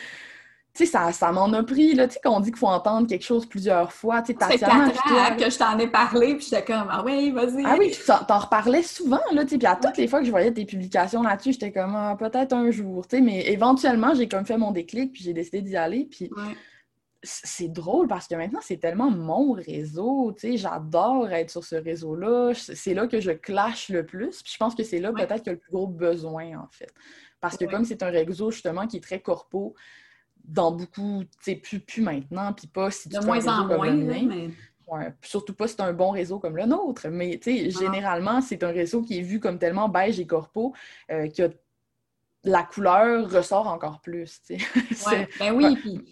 [0.74, 3.06] tu sais, ça, ça m'en a pris, là, tu sais, qu'on dit qu'il faut entendre
[3.06, 4.90] quelque chose plusieurs fois, tu sais, Tatiana...
[4.94, 7.62] Ça que je t'en ai parlé, puis j'étais comme, ah oui, vas-y!
[7.66, 10.30] Ah oui, t'en reparlais souvent, là, tu sais, puis à toutes les fois que je
[10.30, 14.28] voyais tes publications là-dessus, j'étais comme, ah, peut-être un jour, tu sais, mais éventuellement, j'ai
[14.28, 16.30] comme fait mon déclic, puis j'ai décidé d'y aller, puis...
[17.24, 21.76] C'est drôle parce que maintenant, c'est tellement mon réseau, tu sais, j'adore être sur ce
[21.76, 25.36] réseau-là, c'est là que je clash le plus, puis je pense que c'est là peut-être
[25.36, 26.92] qu'il y a le plus gros besoin, en fait.
[27.40, 29.76] Parce que comme c'est un réseau, justement, qui est très corpo,
[30.44, 33.92] dans beaucoup, tu sais, plus, plus maintenant, puis pas si tu De moins en moins,
[33.92, 34.50] mais...
[34.88, 38.40] Ouais, surtout pas si c'est un bon réseau comme le nôtre, mais tu sais, généralement,
[38.42, 40.74] c'est un réseau qui est vu comme tellement beige et corpo
[41.10, 41.50] euh, que
[42.44, 44.42] la couleur ressort encore plus.
[45.06, 46.04] Ouais, ben oui, puis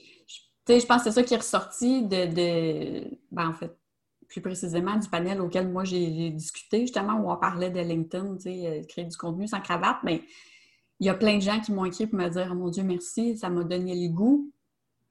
[0.66, 3.77] je pense que c'est ça qui est ressorti de, de ben, en fait,
[4.29, 8.43] plus précisément du panel auquel moi j'ai discuté, justement, où on parlait de LinkedIn, tu
[8.43, 10.23] sais, euh, créer du contenu sans cravate, mais
[11.00, 12.82] il y a plein de gens qui m'ont écrit pour me dire oh, Mon Dieu,
[12.82, 14.52] merci, ça m'a donné le goût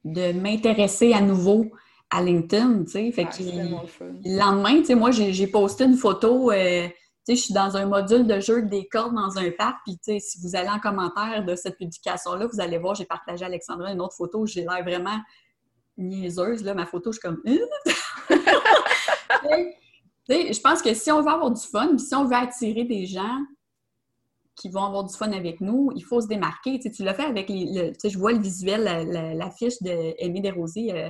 [0.06, 1.66] de m'intéresser à nouveau
[2.10, 2.86] à LinkedIn.
[2.86, 6.88] Fait que le lendemain, moi, j'ai posté une photo, euh,
[7.28, 10.56] je suis dans un module de jeu des cordes dans un parc, puis si vous
[10.56, 14.16] allez en commentaire de cette publication-là, vous allez voir, j'ai partagé à Alexandra une autre
[14.16, 15.20] photo, j'ai l'air vraiment
[15.98, 17.42] niaiseuse, là, ma photo, je suis comme...
[20.30, 23.38] je pense que si on veut avoir du fun, si on veut attirer des gens
[24.60, 26.80] qui vont avoir du fun avec nous, il faut se démarquer.
[26.80, 27.94] Tu, l'as fait avec les.
[28.04, 28.84] je vois le visuel,
[29.38, 30.94] l'affiche de Aimée Desrosiers.
[30.94, 31.10] Euh,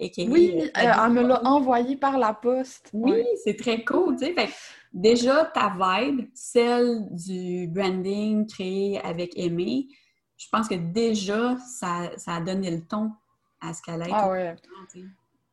[0.00, 2.88] oui, euh, elle me l'a envoyé par la poste.
[2.92, 4.18] Oui, c'est très cool.
[4.18, 4.48] Fait,
[4.92, 9.88] déjà, ta vibe, celle du branding créé avec Aimée,
[10.36, 13.12] je pense que déjà, ça, ça a donné le ton
[13.60, 14.56] à ce qu'elle a Ah ouais.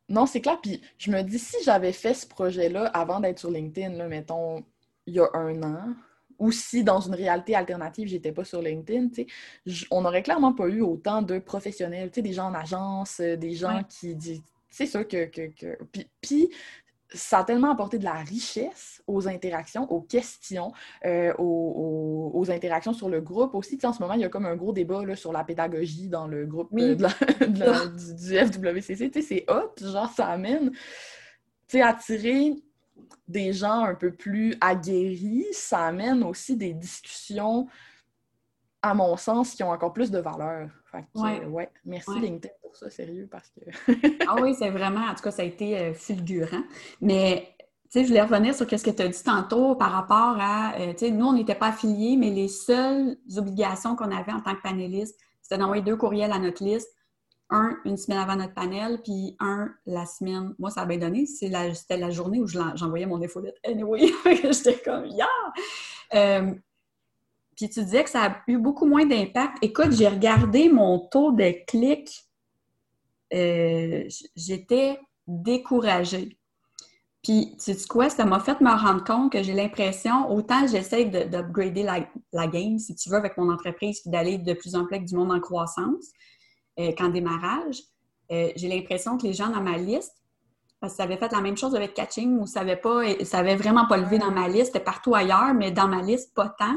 [0.08, 0.58] Non, c'est clair.
[0.60, 4.64] Puis je me dis, si j'avais fait ce projet-là avant d'être sur LinkedIn, là, mettons,
[5.06, 5.94] il y a un an,
[6.40, 9.08] ou si dans une réalité alternative, j'étais pas sur LinkedIn,
[9.90, 13.82] on n'aurait clairement pas eu autant de professionnels, des gens en agence, euh, des gens
[13.88, 14.42] qui disent.
[14.70, 15.26] C'est sûr que.
[15.26, 15.78] que,
[16.20, 16.50] Puis,
[17.12, 20.72] ça a tellement apporté de la richesse aux interactions, aux questions,
[21.04, 23.78] euh, aux, interactions sur le groupe aussi.
[23.82, 26.28] en ce moment, il y a comme un gros débat là, sur la pédagogie dans
[26.28, 26.94] le groupe euh,
[27.48, 29.22] du, FWCC.
[29.22, 30.70] C'est hot, genre, ça amène
[31.74, 32.54] à tirer
[33.28, 37.66] des gens un peu plus aguerris, ça amène aussi des discussions,
[38.82, 40.70] à mon sens, qui ont encore plus de valeur.
[40.90, 41.70] Fait ouais.
[41.84, 43.60] Merci LinkedIn pour ça, sérieux, parce que...
[44.28, 46.62] ah oui, c'est vraiment, en tout cas, ça a été euh, fulgurant.
[47.00, 50.36] Mais, tu sais, je voulais revenir sur ce que tu as dit tantôt par rapport
[50.40, 54.32] à, euh, tu sais, nous, on n'était pas affiliés, mais les seules obligations qu'on avait
[54.32, 56.88] en tant que panéliste, c'était d'envoyer deux courriels à notre liste
[57.50, 60.54] un une semaine avant notre panel, puis un la semaine.
[60.58, 61.26] Moi, ça a bien donné.
[61.26, 63.56] C'était la, journée où j'envoyais mon infolette.
[63.64, 65.26] Anyway, j'étais comme, yeah!
[66.14, 66.54] Euh,
[67.56, 69.58] puis tu disais que ça a eu beaucoup moins d'impact.
[69.62, 72.24] Écoute, j'ai regardé mon taux de clics.
[73.34, 76.38] Euh, j'étais découragée.
[77.22, 81.04] Puis, tu sais quoi, ça m'a fait me rendre compte que j'ai l'impression, autant j'essaie
[81.04, 84.96] d'upgrader la, game, si tu veux, avec mon entreprise, puis d'aller de plus en plus
[84.96, 86.12] avec du monde en croissance,
[86.78, 87.82] euh, qu'en démarrage,
[88.30, 90.14] euh, j'ai l'impression que les gens dans ma liste,
[90.80, 93.96] parce que ça avait fait la même chose avec Catching, où ça avait vraiment pas
[93.96, 96.76] levé dans ma liste, c'était partout ailleurs, mais dans ma liste, pas tant,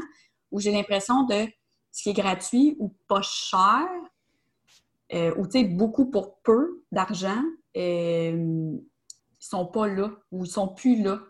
[0.50, 1.46] où j'ai l'impression de
[1.90, 3.86] ce qui est gratuit ou pas cher,
[5.14, 7.42] euh, ou tu sais, beaucoup pour peu d'argent,
[7.74, 8.82] ils
[9.38, 11.20] sont pas là, ou ils sont plus là.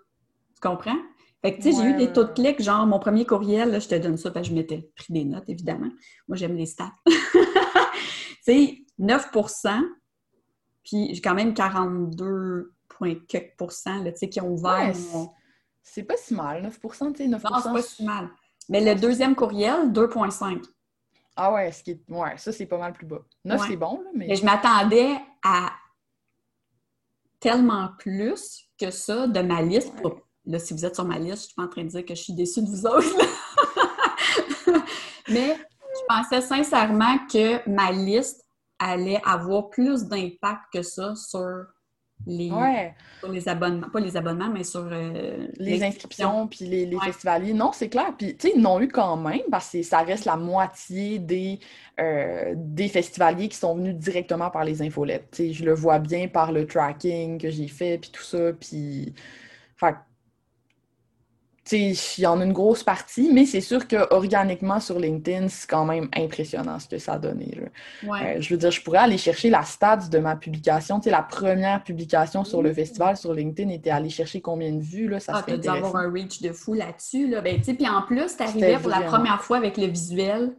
[0.54, 0.98] Tu comprends?
[1.44, 3.86] Fait que, tu sais, j'ai eu des taux de clics, genre, mon premier courriel, je
[3.86, 5.90] te donne ça, parce que je m'étais pris des notes, évidemment.
[6.26, 6.94] Moi, j'aime les stats.
[8.52, 9.82] sais, 9%
[10.84, 12.74] puis j'ai quand même 42
[14.30, 14.94] qui ont ouvert
[15.82, 18.30] C'est pas si mal, 9 tu sais, 9 Non, c'est pas si mal.
[18.68, 20.62] Mais le deuxième courriel, 2,5
[21.36, 22.02] Ah ouais, ce qui est...
[22.08, 23.20] ouais, ça, c'est pas mal plus bas.
[23.44, 24.26] 9, c'est bon, là, mais...
[24.28, 24.36] mais...
[24.36, 25.72] je m'attendais à
[27.40, 29.92] tellement plus que ça de ma liste.
[30.46, 32.14] Là, si vous êtes sur ma liste, je suis pas en train de dire que
[32.14, 33.16] je suis déçue de vous autres.
[35.28, 35.58] mais
[36.08, 38.44] je pensais sincèrement que ma liste
[38.78, 41.64] allait avoir plus d'impact que ça sur
[42.26, 42.50] les,
[43.30, 47.52] les abonnements, pas les abonnements, mais sur euh, les inscriptions puis les, les festivaliers.
[47.52, 48.14] Non, c'est clair.
[48.16, 51.58] Puis, tu sais, ils n'ont eu quand même, parce que ça reste la moitié des,
[52.00, 55.28] euh, des festivaliers qui sont venus directement par les infolettes.
[55.32, 58.52] Tu sais, je le vois bien par le tracking que j'ai fait, puis tout ça.
[58.58, 59.12] Puis,
[59.76, 59.96] fait
[61.72, 65.68] il y en a une grosse partie, mais c'est sûr que organiquement sur LinkedIn, c'est
[65.68, 67.58] quand même impressionnant ce que ça a donné.
[68.04, 71.00] Euh, je veux dire, je pourrais aller chercher la stats de ma publication.
[71.06, 75.08] la première publication sur le festival sur LinkedIn était aller chercher combien de vues.
[75.08, 77.28] Là, ça ah, dû avoir un reach de fou là-dessus.
[77.28, 77.40] Là.
[77.40, 80.54] Ben, puis en plus, tu arrivais pour la première fois avec le visuel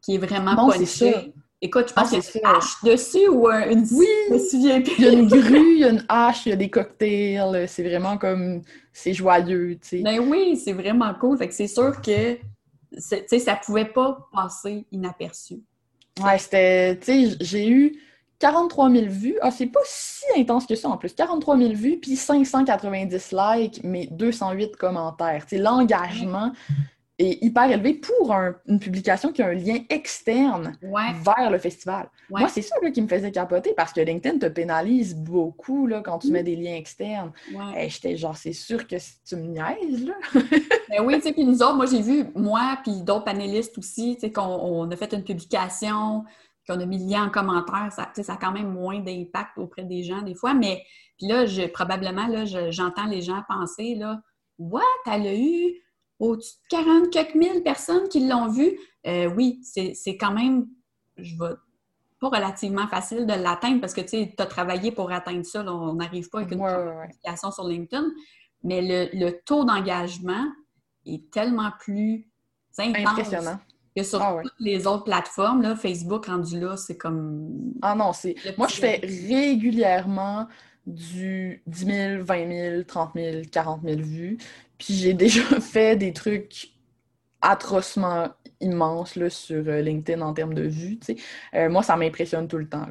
[0.00, 0.72] qui est vraiment bon.
[1.62, 3.86] Écoute, je pense ah, qu'il y a une hache dessus ou une...
[3.92, 4.06] Oui!
[4.52, 7.68] Il y a une grue, il y a une hache, il y a des cocktails.
[7.68, 8.62] C'est vraiment comme...
[8.92, 10.02] C'est joyeux, tu sais.
[10.02, 11.36] Ben oui, c'est vraiment cool.
[11.36, 12.40] Fait que c'est sûr que, tu
[12.98, 15.60] sais, ça pouvait pas passer inaperçu.
[16.22, 16.98] Ouais, c'était...
[16.98, 18.00] Tu sais, j'ai eu
[18.38, 19.38] 43 000 vues.
[19.42, 21.12] Ah, c'est pas si intense que ça, en plus.
[21.12, 25.44] 43 000 vues, puis 590 likes, mais 208 commentaires.
[25.46, 26.52] Tu sais, l'engagement
[27.20, 28.34] est hyper élevé pour
[28.66, 32.10] une publication qui a un lien externe vers le festival.
[32.30, 36.18] Moi, c'est ça qui me faisait capoter parce que LinkedIn te pénalise beaucoup là, quand
[36.18, 36.32] tu mm.
[36.32, 37.32] mets des liens externes.
[37.76, 40.14] Et J'étais genre, c'est sûr que tu me niaises, là.
[40.88, 44.14] ben oui, tu sais, puis nous autres, moi, j'ai vu, moi, puis d'autres panélistes aussi,
[44.14, 46.24] tu sais, qu'on a fait une publication,
[46.68, 49.84] qu'on a mis le lien en commentaire, ça, ça a quand même moins d'impact auprès
[49.84, 50.82] des gens des fois, mais
[51.18, 54.20] puis là, je, probablement, là, j'entends les gens penser, là,
[54.58, 54.82] «What?
[55.06, 55.74] Elle a eu
[56.20, 58.78] au-dessus de 40 quelques mille personnes qui l'ont vu.
[59.06, 60.68] Euh, oui, c'est quand même,
[61.16, 61.54] je vais
[62.20, 65.64] pas relativement facile de l'atteindre parce que tu as travaillé pour atteindre ça.
[65.64, 66.64] on n'arrive pas avec une
[67.08, 68.04] publication sur LinkedIn.
[68.62, 70.44] Mais le, taux d'engagement
[71.06, 72.28] est tellement plus
[72.78, 73.58] impressionnant
[73.96, 75.62] que sur ah toutes les autres plateformes.
[75.62, 77.48] Là, Facebook rendu là, c'est comme.
[77.80, 78.36] Ah non, c'est.
[78.58, 80.46] Moi, je fais régulièrement
[80.90, 84.38] du 10 000, 20 000, 30 000, 40 000 vues.
[84.78, 86.72] Puis j'ai déjà fait des trucs
[87.42, 88.28] atrocement
[88.60, 90.98] immenses là, sur euh, LinkedIn en termes de vues.
[91.54, 92.86] Euh, moi, ça m'impressionne tout le temps.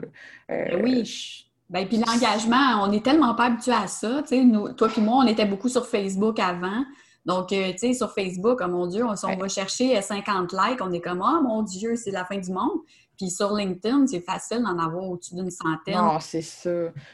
[0.51, 1.45] Euh, ben oui.
[1.69, 4.23] Ben, puis l'engagement, on n'est tellement pas habitué à ça.
[4.31, 6.83] Nous, toi et moi, on était beaucoup sur Facebook avant.
[7.25, 10.91] Donc, tu sais, sur Facebook, oh mon Dieu, on, on va chercher 50 likes, on
[10.91, 12.79] est comme, oh mon Dieu, c'est la fin du monde.
[13.19, 15.95] Puis sur LinkedIn, c'est facile d'en avoir au-dessus d'une centaine.
[15.95, 16.69] Non, c'est ça.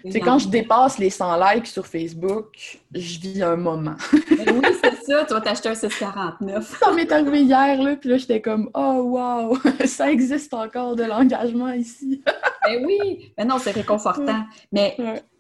[0.08, 3.96] C'est quand je dépasse les 100 likes sur Facebook, je vis un moment.
[4.38, 5.26] Ben oui, c'est ça.
[5.26, 6.78] Tu vas t'acheter un 649.
[6.80, 9.58] ça m'est arrivé hier, là, puis là, j'étais comme «Oh, wow!
[9.86, 12.22] ça existe encore de l'engagement ici!
[12.66, 13.34] ben oui!
[13.38, 14.46] Mais non, c'est réconfortant.
[14.72, 14.96] Mais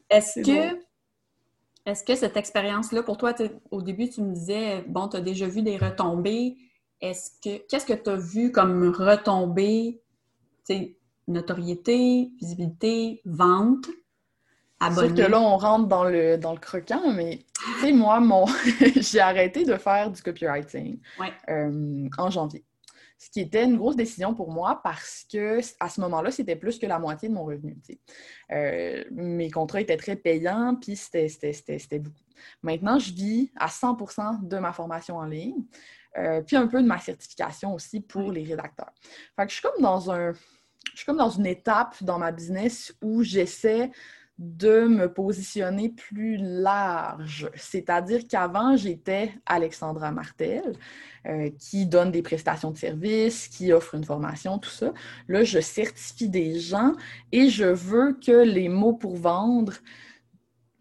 [0.09, 0.79] est-ce que...
[1.85, 3.33] Est-ce que cette expérience-là, pour toi,
[3.69, 6.57] au début, tu me disais, bon, tu as déjà vu des retombées.
[7.01, 10.01] Est-ce que qu'est-ce que tu as vu comme retombées
[11.27, 13.87] notoriété, visibilité, vente,
[14.79, 15.09] abonnés.
[15.09, 18.45] Sauf que là, on rentre dans le, dans le croquant, mais tu sais, moi, mon...
[18.95, 20.99] j'ai arrêté de faire du copywriting
[21.49, 22.63] euh, en janvier.
[23.17, 26.77] Ce qui était une grosse décision pour moi parce que à ce moment-là, c'était plus
[26.77, 27.77] que la moitié de mon revenu.
[28.51, 32.15] Euh, mes contrats étaient très payants, puis c'était beaucoup.
[32.61, 35.63] Maintenant, je vis à 100 de ma formation en ligne,
[36.17, 38.93] euh, puis un peu de ma certification aussi pour les rédacteurs.
[39.35, 40.33] Fait que je suis comme dans un
[40.91, 43.91] je suis comme dans une étape dans ma business où j'essaie
[44.37, 47.49] de me positionner plus large.
[47.55, 50.73] C'est-à-dire qu'avant, j'étais Alexandra Martel,
[51.25, 54.93] euh, qui donne des prestations de services, qui offre une formation, tout ça.
[55.29, 56.93] Là, je certifie des gens
[57.31, 59.73] et je veux que les mots pour vendre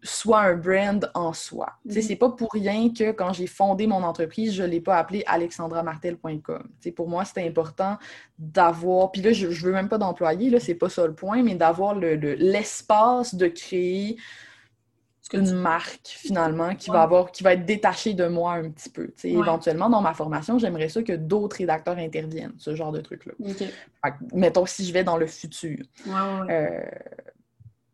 [0.05, 1.73] soit un brand en soi.
[1.83, 2.07] Ce n'est mhm.
[2.07, 5.23] C'est pas pour rien que quand j'ai fondé mon entreprise, je ne l'ai pas appelé
[5.25, 6.69] alexandramartel.com.
[6.95, 7.97] Pour moi, c'était important
[8.37, 11.43] d'avoir, puis là, je ne veux même pas d'employé, là, c'est pas ça le point,
[11.43, 14.17] mais d'avoir l'espace le, de créer
[15.33, 19.11] une marque finalement qui va avoir qui va être détachée de moi un petit peu.
[19.23, 23.33] Éventuellement, dans ma formation, j'aimerais ça que d'autres rédacteurs interviennent, ce genre de truc-là.
[24.33, 25.79] Mettons si je vais dans le futur.
[26.07, 26.81] Euh,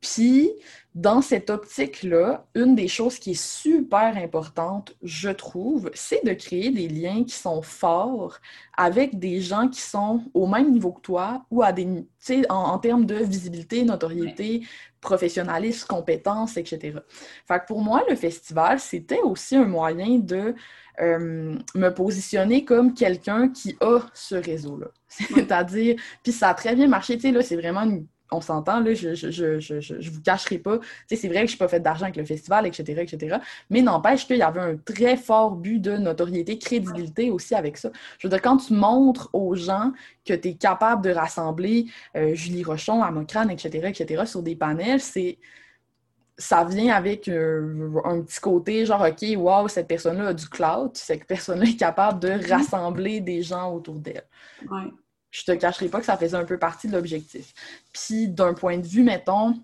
[0.01, 0.51] puis,
[0.95, 6.71] dans cette optique-là, une des choses qui est super importante, je trouve, c'est de créer
[6.71, 8.39] des liens qui sont forts
[8.75, 11.85] avec des gens qui sont au même niveau que toi ou à des,
[12.49, 14.63] en, en termes de visibilité, notoriété,
[15.01, 16.97] professionnalisme, compétences, etc.
[17.47, 20.55] Fait que pour moi, le festival, c'était aussi un moyen de
[20.99, 24.87] euh, me positionner comme quelqu'un qui a ce réseau-là.
[25.07, 28.79] C'est-à-dire, puis ça a très bien marché, tu sais, là, c'est vraiment une on s'entend,
[28.79, 30.79] là, je, je, je, je, vous cacherai pas.
[31.07, 33.37] c'est vrai que je n'ai pas fait d'argent avec le festival, etc., etc.
[33.69, 37.91] Mais n'empêche qu'il y avait un très fort but de notoriété, crédibilité aussi avec ça.
[38.17, 39.91] Je veux dire, quand tu montres aux gens
[40.25, 45.01] que tu es capable de rassembler euh, Julie Rochon, Amocrane, etc., etc., sur des panels,
[45.01, 45.37] c'est
[46.37, 50.91] ça vient avec euh, un petit côté genre, OK, wow, cette personne-là a du cloud,
[50.95, 52.49] cette personne-là est capable de mm-hmm.
[52.49, 54.23] rassembler des gens autour d'elle.
[54.69, 54.91] Ouais
[55.31, 57.53] je te cacherai pas que ça faisait un peu partie de l'objectif.
[57.93, 59.59] Puis d'un point de vue, mettons,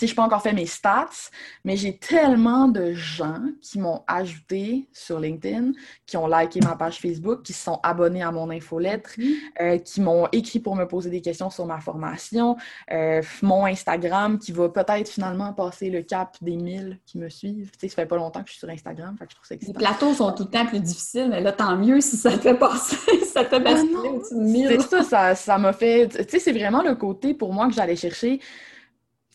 [0.00, 1.30] je n'ai pas encore fait mes stats,
[1.64, 5.72] mais j'ai tellement de gens qui m'ont ajouté sur LinkedIn,
[6.06, 9.22] qui ont liké ma page Facebook, qui se sont abonnés à mon infolettre, mm.
[9.60, 12.56] euh, qui m'ont écrit pour me poser des questions sur ma formation,
[12.92, 17.70] euh, mon Instagram qui va peut-être finalement passer le cap des 1000 qui me suivent.
[17.72, 19.46] Tu sais, ça fait pas longtemps que je suis sur Instagram, fait que je trouve
[19.46, 22.32] ça Les plateaux sont tout le temps plus difficiles, mais là, tant mieux si ça
[22.32, 22.96] te fait passer,
[23.32, 24.78] ça te fait passer au-dessus de 1000.
[24.90, 26.08] C'est ça, ça m'a fait...
[26.08, 28.40] Tu sais, c'est vraiment le côté pour moi que j'allais chercher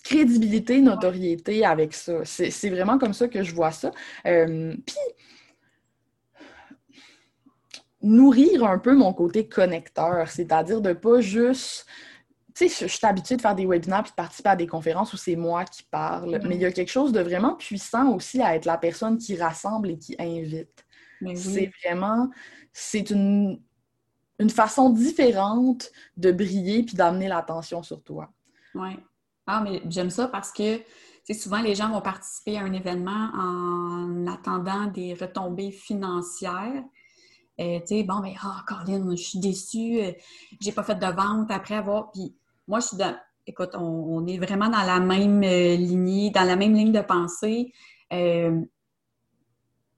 [0.09, 2.25] crédibilité, notoriété avec ça.
[2.25, 3.91] C'est vraiment comme ça que je vois ça.
[4.25, 4.95] Euh, puis,
[8.01, 11.85] nourrir un peu mon côté connecteur, c'est-à-dire de pas juste
[12.55, 15.13] tu sais, je, suis habituée de faire des webinaires et de participer à des conférences
[15.13, 18.41] où c'est moi qui parle, mais il y a quelque chose de vraiment puissant aussi
[18.41, 20.85] à être la personne qui rassemble et qui invite.
[21.35, 22.29] C'est vraiment,
[22.73, 23.61] c'est une,
[24.39, 28.29] une façon différente de briller puis d'amener l'attention sur toi.
[28.75, 28.97] Oui.
[29.51, 30.79] Ah, mais j'aime ça parce que
[31.33, 36.83] souvent les gens vont participer à un événement en attendant des retombées financières.
[37.59, 40.11] Euh, tu sais, bon, mais ah, oh, je suis déçue, euh,
[40.61, 42.11] j'ai pas fait de vente après avoir.
[42.11, 42.35] Puis
[42.67, 43.17] moi, je suis dans.
[43.47, 47.73] Écoute, on, est vraiment dans la même euh, lignée, dans la même ligne de pensée.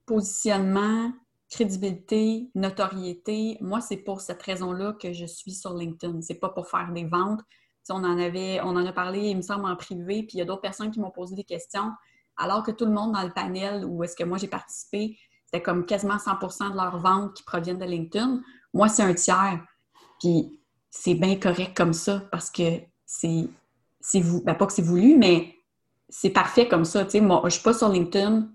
[0.06, 1.12] positionnement,
[1.50, 3.58] crédibilité, notoriété.
[3.60, 6.22] Moi, c'est pour cette raison-là que je suis sur LinkedIn.
[6.22, 7.42] C'est pas pour faire des ventes.
[7.90, 10.42] On en avait, on en a parlé, il me semble, en privé, puis il y
[10.42, 11.90] a d'autres personnes qui m'ont posé des questions,
[12.36, 15.18] alors que tout le monde dans le panel où est-ce que moi j'ai participé,
[15.52, 18.40] c'était comme quasiment 100% de leurs ventes qui proviennent de LinkedIn.
[18.72, 19.62] Moi, c'est un tiers.
[20.18, 20.58] Puis
[20.90, 23.50] c'est bien correct comme ça parce que c'est,
[24.14, 25.54] vous, ben, pas que c'est voulu, mais
[26.08, 27.06] c'est parfait comme ça.
[27.20, 28.48] moi, je ne suis pas sur LinkedIn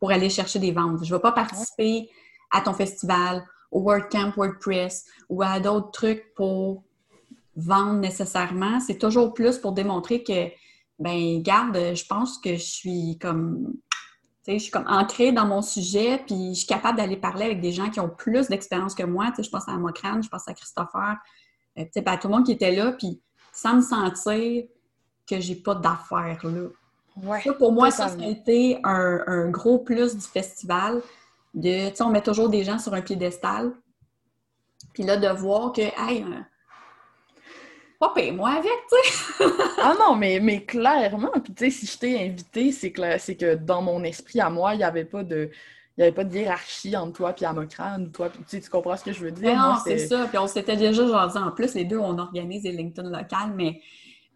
[0.00, 1.04] pour aller chercher des ventes.
[1.04, 2.08] Je ne vais pas participer
[2.50, 6.82] à ton festival, au WordCamp WordPress ou à d'autres trucs pour
[7.56, 8.80] vendre nécessairement.
[8.80, 10.48] C'est toujours plus pour démontrer que,
[10.98, 13.74] ben, garde, je pense que je suis comme
[14.46, 17.72] je suis comme ancrée dans mon sujet, puis je suis capable d'aller parler avec des
[17.72, 19.32] gens qui ont plus d'expérience que moi.
[19.38, 21.16] je pense à Mokran, je pense à Christopher,
[21.78, 23.22] euh, à tout le monde qui était là, puis
[23.52, 24.64] sans me sentir
[25.28, 26.68] que j'ai pas d'affaires là.
[27.58, 31.02] pour moi, ça, a été un, gros plus du festival.
[31.54, 33.72] De, on met toujours des gens sur un piédestal.
[34.94, 36.24] Puis là, de voir que, hey,
[38.02, 39.44] pas paye-moi avec, tu sais.
[39.78, 41.30] ah non, mais, mais clairement.
[41.44, 44.50] Puis tu sais, si je t'ai invité, c'est que, c'est que dans mon esprit à
[44.50, 45.50] moi, il n'y avait pas de.
[45.96, 48.96] Il n'y avait pas de hiérarchie entre toi et Amocran, toi, tu, sais, tu comprends
[48.96, 49.54] ce que je veux dire?
[49.54, 50.26] non, c'est ça.
[50.26, 53.78] Puis on s'était déjà genre en plus, les deux, on organise les LinkedIn locales, mais,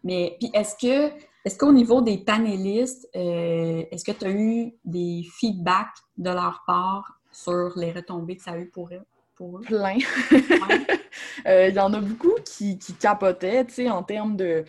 [0.03, 1.11] mais puis est-ce que
[1.43, 6.63] est-ce qu'au niveau des panélistes, euh, est-ce que tu as eu des feedbacks de leur
[6.67, 9.01] part sur les retombées que ça a eu pour eux?
[9.65, 9.97] Plein.
[11.47, 14.65] Euh, il y en a beaucoup qui, qui capotaient, tu sais, en termes de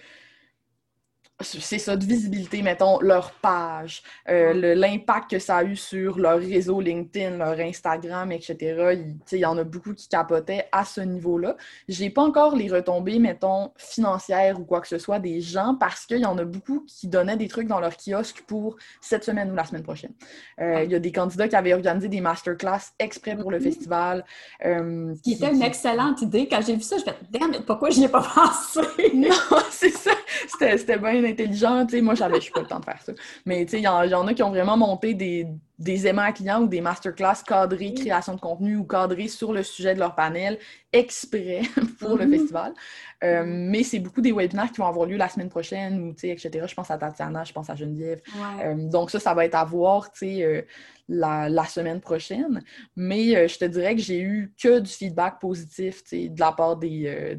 [1.41, 6.39] c'est ça, de visibilité, mettons, leur page, euh, l'impact que ça a eu sur leur
[6.39, 8.99] réseau LinkedIn, leur Instagram, etc.
[9.33, 11.57] Il, y en a beaucoup qui capotaient à ce niveau-là.
[11.89, 16.07] J'ai pas encore les retombées, mettons, financières ou quoi que ce soit des gens parce
[16.07, 19.53] qu'il y en a beaucoup qui donnaient des trucs dans leur kiosque pour cette semaine
[19.53, 20.13] ou la semaine prochaine.
[20.61, 23.63] Euh, il y a des candidats qui avaient organisé des masterclass exprès pour le mm-hmm.
[23.63, 24.25] festival.
[24.65, 26.49] Euh, qui était une excellente idée.
[26.49, 28.81] Quand j'ai vu ça, je me suis dit, pourquoi je n'y ai pas pensé?
[29.15, 29.29] non,
[29.71, 30.11] c'est ça.
[30.47, 31.87] C'était bien intelligent.
[31.89, 33.13] sais, moi, j'avais pas le temps de faire ça.
[33.45, 35.47] Mais il y, y, en a qui ont vraiment monté des,
[35.79, 39.95] des aimants clients ou des masterclass cadrés création de contenu ou cadrés sur le sujet
[39.95, 40.59] de leur panel
[40.93, 41.63] exprès
[42.01, 42.31] pour le mm-hmm.
[42.31, 42.75] festival.
[43.23, 46.67] Euh, mais c'est beaucoup des webinaires qui vont avoir lieu la semaine prochaine ou etc.
[46.67, 48.21] Je pense à Tatiana, je pense à Geneviève.
[48.61, 50.63] Euh, donc ça, ça va être à voir euh,
[51.09, 52.63] la, la, semaine prochaine.
[52.97, 57.39] Mais je te dirais que j'ai eu que du feedback positif de la part des,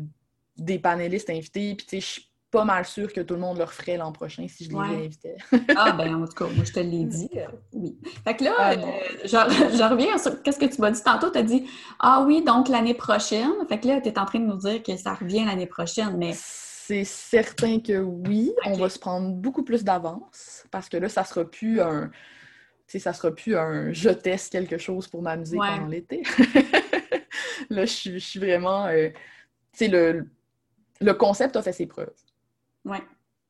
[0.57, 1.75] des panélistes invités.
[1.75, 2.21] Puis je
[2.51, 5.37] pas mal sûr que tout le monde le referait l'an prochain si je les invitais.
[5.75, 7.29] ah, ben en tout cas, moi, je te l'ai dit.
[7.35, 7.97] Euh, oui.
[8.23, 8.77] Fait que là, ah, euh,
[9.23, 11.29] je, reviens sur qu'est-ce que tu m'as dit tantôt.
[11.29, 11.67] Tu as dit
[11.99, 13.51] Ah oui, donc l'année prochaine.
[13.67, 16.17] Fait que là, tu es en train de nous dire que ça revient l'année prochaine,
[16.17, 16.33] mais.
[16.33, 18.51] C'est certain que oui.
[18.65, 22.09] On va se prendre beaucoup plus d'avance parce que là, ça sera plus un.
[22.87, 26.23] Tu sais, ça sera plus un je teste quelque chose pour m'amuser pendant l'été.
[27.69, 28.87] là, je, suis vraiment.
[28.87, 29.09] Euh,
[29.71, 30.27] tu sais, le,
[30.99, 32.09] le concept a fait ses preuves.
[32.85, 33.01] Ouais.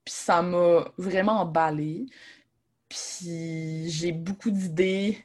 [0.05, 2.05] Puis ça m'a vraiment emballé.
[2.87, 5.17] Puis j'ai beaucoup d'idées.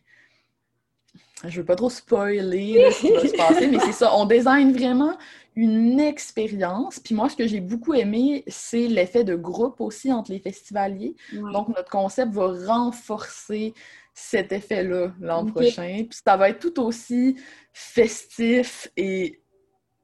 [1.45, 4.15] Je veux pas trop spoiler ce qui va se passer, mais c'est ça.
[4.15, 5.17] On design vraiment
[5.57, 7.01] une expérience.
[7.01, 11.15] Puis moi, ce que j'ai beaucoup aimé, c'est l'effet de groupe aussi entre les festivaliers.
[11.33, 13.75] Donc, notre concept va renforcer
[14.15, 16.05] cet effet-là l'an prochain.
[16.09, 17.37] Puis ça va être tout aussi
[17.73, 19.41] festif et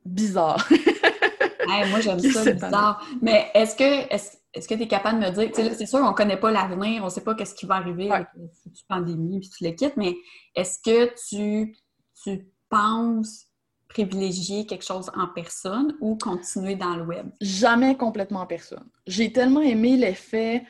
[0.05, 0.69] bizarre.
[1.91, 3.07] moi, j'aime ça, bizarre.
[3.23, 4.15] Mais est-ce que
[4.53, 7.03] est-ce que tu es capable de me dire, c'est sûr, on ne connaît pas l'avenir,
[7.03, 9.97] on ne sait pas ce qui va arriver avec la pandémie, puis tu le quittes,
[9.97, 10.17] mais
[10.57, 11.77] est-ce que tu,
[12.23, 13.47] tu penses
[13.89, 17.29] privilégier quelque chose en personne ou continuer dans le web?
[17.41, 18.89] Jamais complètement en personne.
[19.07, 20.65] J'ai tellement aimé l'effet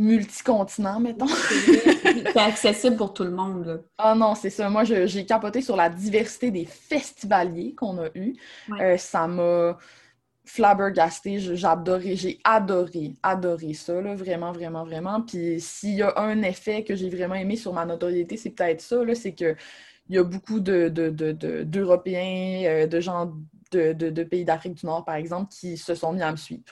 [0.00, 1.26] multicontinent, mettons.
[2.32, 3.84] c'est accessible pour tout le monde.
[3.98, 4.68] Ah non, c'est ça.
[4.68, 8.36] Moi, j'ai capoté sur la diversité des festivaliers qu'on a eus.
[8.80, 9.78] Euh, ça m'a
[10.44, 11.38] flabbergasté.
[11.38, 15.20] J'ai adoré, j'ai adoré, adoré ça, là, vraiment, vraiment, vraiment.
[15.20, 18.80] Puis s'il y a un effet que j'ai vraiment aimé sur ma notoriété, c'est peut-être
[18.80, 19.54] ça, c'est que
[20.08, 23.32] il y a beaucoup d'Européens, de, de, de, euh, de gens
[23.72, 26.62] de, pays d'Afrique du Nord, par exemple, qui se sont mis à me suivre.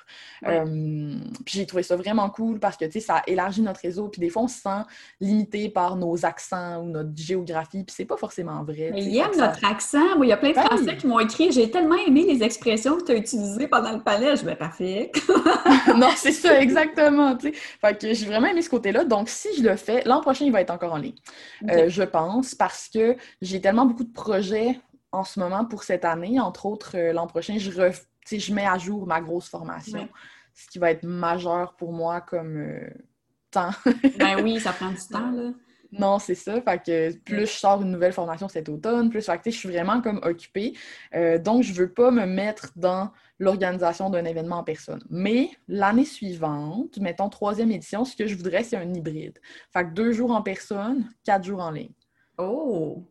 [0.47, 4.09] Euh, puis j'ai trouvé ça vraiment cool parce que, tu sais, ça élargit notre réseau.
[4.09, 4.83] Puis des fois, on se sent
[5.21, 7.85] limité par nos accents ou notre géographie.
[7.85, 8.91] Puis c'est pas forcément vrai.
[8.93, 10.23] Mais ils aiment notre accent.
[10.23, 13.05] il y a plein de Français qui m'ont écrit «J'ai tellement aimé les expressions que
[13.05, 15.13] tu as utilisées pendant le palais.» Je vais ben, parfait.
[15.97, 17.39] non, c'est ça, exactement.
[17.39, 17.53] sais.
[17.53, 19.05] Fait que j'ai vraiment aimé ce côté-là.
[19.05, 21.15] Donc, si je le fais, l'an prochain, il va être encore en ligne.
[21.71, 24.79] Euh, je pense, parce que j'ai tellement beaucoup de projets
[25.13, 26.41] en ce moment pour cette année.
[26.41, 30.09] Entre autres, euh, l'an prochain, je, je mets à jour ma grosse formation,
[30.55, 32.89] ce qui va être majeur pour moi comme euh,
[33.51, 33.71] temps.
[34.19, 35.51] ben oui, ça prend du temps, là.
[35.91, 36.61] Non, c'est ça.
[36.61, 39.71] Fait que plus je sors une nouvelle formation cet automne, plus fait que, je suis
[39.71, 40.75] vraiment comme occupée.
[41.15, 45.03] Euh, donc, je veux pas me mettre dans l'organisation d'un événement en personne.
[45.09, 49.39] Mais l'année suivante, mettons troisième édition, ce que je voudrais, c'est un hybride.
[49.73, 51.95] Fait que deux jours en personne, quatre jours en ligne.
[52.37, 53.09] Oh!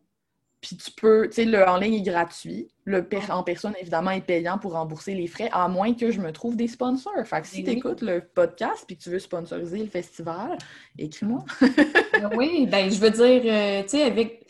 [0.60, 2.68] Puis tu peux, tu sais, le en ligne est gratuit.
[2.84, 6.32] Le en personne, évidemment, est payant pour rembourser les frais, à moins que je me
[6.32, 7.12] trouve des sponsors.
[7.24, 10.58] Fait que si tu écoutes le podcast puis que tu veux sponsoriser le festival,
[10.98, 11.44] écris-moi.
[11.60, 14.46] Ben oui, ben je veux dire, euh, tu sais, avec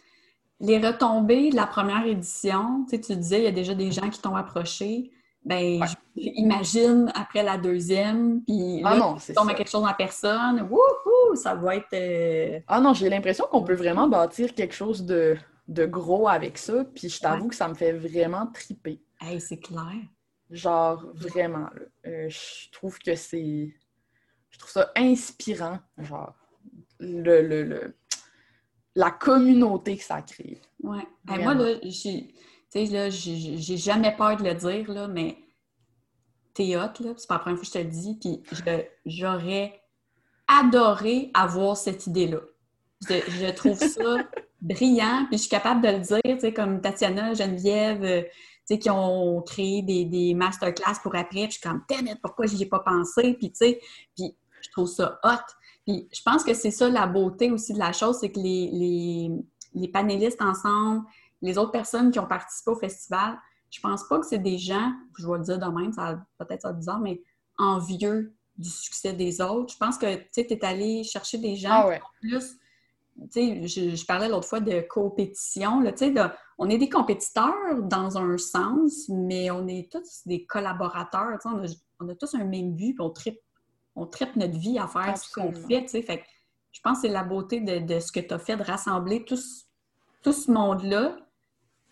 [0.61, 3.92] les retombées de la première édition, tu sais, tu disais, il y a déjà des
[3.92, 5.11] gens qui t'ont approché.
[5.44, 5.80] Ben,
[6.16, 11.36] j'imagine après la deuxième, puis ah là, tu tombes à quelque chose en personne, wouhou,
[11.36, 11.94] ça va être...
[11.94, 15.36] Euh, ah non, j'ai l'impression qu'on peut vraiment bâtir quelque chose de
[15.69, 16.85] de gros avec ça.
[16.85, 19.03] Puis je t'avoue que ça me fait vraiment triper.
[19.21, 19.95] Hey, c'est clair.
[20.51, 21.69] Genre, vraiment.
[22.07, 23.75] Euh, je trouve que c'est.
[24.51, 26.35] Je trouve ça inspirant, genre,
[26.99, 27.97] le, le,
[28.95, 30.61] la communauté que ça crée.
[30.83, 31.07] Ouais.
[31.27, 32.33] moi, là, j'ai.
[32.75, 35.37] là, j'ai jamais peur de le dire, là, mais
[36.55, 37.12] t'es hot, là.
[37.16, 38.19] C'est pas la première fois que je te le dis.
[38.19, 38.43] Puis
[39.05, 39.83] j'aurais
[40.47, 42.41] adoré avoir cette idée-là.
[43.03, 44.16] je trouve ça
[44.61, 48.74] brillant, puis je suis capable de le dire, tu sais, comme Tatiana, Geneviève, euh, tu
[48.74, 52.46] sais, qui ont créé des, des masterclass pour après, puis je suis comme, damn pourquoi
[52.46, 53.80] j'y ai pas pensé, puis tu sais,
[54.16, 55.54] puis je trouve ça hot.
[55.86, 58.70] Puis je pense que c'est ça la beauté aussi de la chose, c'est que les,
[58.72, 59.30] les,
[59.74, 61.06] les, panélistes ensemble,
[61.40, 63.38] les autres personnes qui ont participé au festival,
[63.70, 66.62] je pense pas que c'est des gens, je vais le dire de même, ça peut-être
[66.62, 67.22] ça bizarre, mais
[67.59, 69.72] envieux du succès des autres.
[69.72, 72.59] Je pense que tu sais, es allé chercher des gens ah plus
[73.35, 75.81] je, parlais l'autre fois de compétition.
[75.81, 75.93] Là,
[76.59, 81.39] on est des compétiteurs dans un sens, mais on est tous des collaborateurs.
[81.45, 81.66] On a,
[82.01, 83.41] on a, tous un même but, puis on tripe,
[83.97, 86.23] on notre vie à faire ce qu'on fait, fait.
[86.71, 89.39] Je pense que c'est la beauté de, ce que tu as fait, de rassembler tout,
[90.23, 91.16] tout ce monde-là,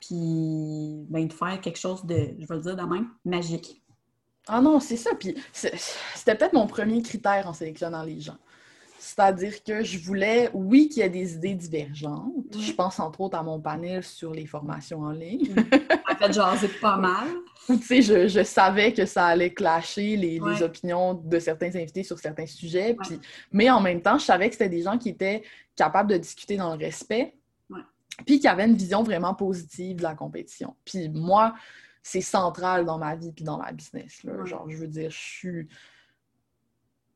[0.00, 3.82] puis ben, de faire quelque chose de, je vais le dire de même, magique.
[4.48, 5.10] Ah non, c'est ça.
[5.18, 8.36] Puis c'était peut-être mon premier critère en sélectionnant les gens.
[9.06, 12.32] C'est-à-dire que je voulais, oui, qu'il y ait des idées divergentes.
[12.58, 15.54] Je pense entre autres à mon panel sur les formations en ligne.
[16.10, 17.28] en fait, jaser pas mal.
[17.68, 22.02] tu sais, je, je, savais que ça allait clasher les, les, opinions de certains invités
[22.02, 22.96] sur certains sujets.
[23.00, 23.20] Puis,
[23.52, 25.44] mais en même temps, je savais que c'était des gens qui étaient
[25.76, 27.36] capables de discuter dans le respect.
[28.26, 30.74] Puis qui avaient une vision vraiment positive de la compétition.
[30.84, 31.54] Puis moi,
[32.02, 34.24] c'est central dans ma vie puis dans ma business.
[34.24, 34.44] Là.
[34.44, 35.68] Genre, je veux dire, je suis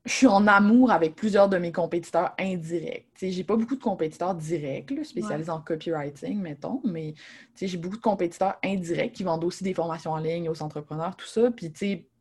[0.06, 3.06] je suis en amour avec plusieurs de mes compétiteurs indirects.
[3.20, 7.14] J'ai pas beaucoup de compétiteurs directs, spécialisés en copywriting, mettons, mais
[7.60, 11.26] j'ai beaucoup de compétiteurs indirects qui vendent aussi des formations en ligne aux entrepreneurs, tout
[11.26, 11.50] ça.
[11.50, 11.70] Puis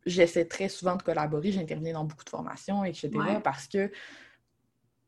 [0.04, 3.10] j'essaie très souvent de collaborer, j'interviens dans beaucoup de formations, etc.
[3.42, 3.90] Parce que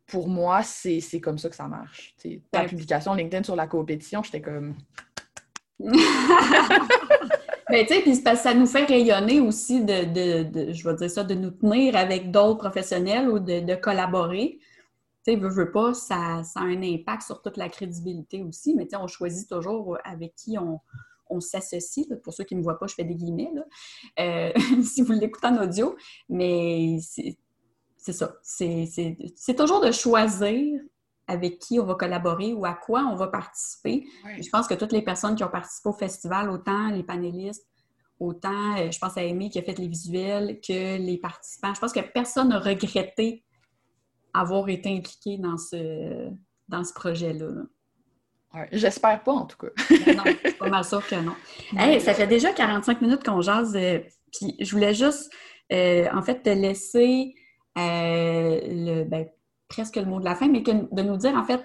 [0.07, 2.15] pour moi, c'est comme ça que ça marche.
[2.51, 4.77] Ta publication LinkedIn sur la compétition, j'étais comme.
[7.73, 9.95] Mais tu sais, puis ça nous fait rayonner aussi de,
[10.75, 14.59] je vais dire ça, de nous tenir avec d'autres professionnels ou de, collaborer.
[15.25, 18.85] Tu sais, veux, veux pas, ça, a un impact sur toute la crédibilité aussi, mais
[18.85, 22.07] tu sais, on choisit toujours avec qui on, s'associe.
[22.23, 23.65] Pour ceux qui ne me voient pas, je fais des guillemets, là.
[24.21, 24.53] Euh,
[24.83, 25.97] si vous l'écoutez en audio.
[26.29, 28.35] Mais c'est ça.
[28.43, 30.79] C'est toujours de choisir
[31.27, 34.07] avec qui on va collaborer ou à quoi on va participer.
[34.41, 37.67] Je pense que toutes les personnes qui ont participé au festival, autant les panélistes,
[38.23, 41.75] autant, euh, je pense à Amy qui a fait les visuels, que les participants.
[41.75, 43.45] Je pense que personne n'a regretté
[44.35, 46.31] avoir été impliqué dans ce,
[46.69, 47.49] dans ce projet-là.
[48.71, 49.69] J'espère pas, en tout cas.
[50.05, 51.35] Ben non, c'est pas mal sûr que non.
[52.01, 54.01] ça fait déjà 45 minutes qu'on jase, euh,
[54.31, 55.33] puis je voulais juste,
[55.73, 57.35] euh, en fait, te laisser
[57.77, 59.27] le, ben,
[59.73, 61.65] presque le mot de la fin, mais de nous dire en fait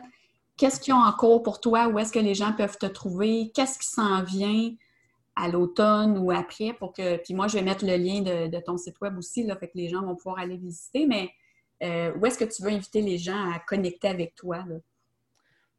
[0.56, 2.86] qu'est-ce qu'il y a en cours pour toi, où est-ce que les gens peuvent te
[2.86, 4.72] trouver, qu'est-ce qui s'en vient
[5.36, 7.18] à l'automne ou après pour que.
[7.18, 9.78] Puis moi, je vais mettre le lien de, ton site web aussi, là, fait que
[9.78, 11.30] les gens vont pouvoir aller visiter, mais
[11.84, 14.64] euh, où est-ce que tu veux inviter les gens à connecter avec toi?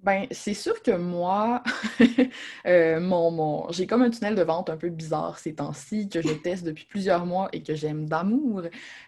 [0.01, 1.61] Ben, c'est sûr que moi,
[2.67, 6.33] euh, mon, j'ai comme un tunnel de vente un peu bizarre ces temps-ci, que je
[6.35, 8.63] teste depuis plusieurs mois et que j'aime d'amour.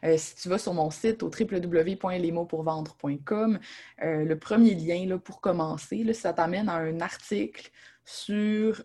[0.04, 3.60] Euh, si tu vas sur mon site au www.lesmotspourvendre.com,
[4.02, 7.70] euh, le premier lien là, pour commencer, ça t'amène à un article
[8.04, 8.82] sur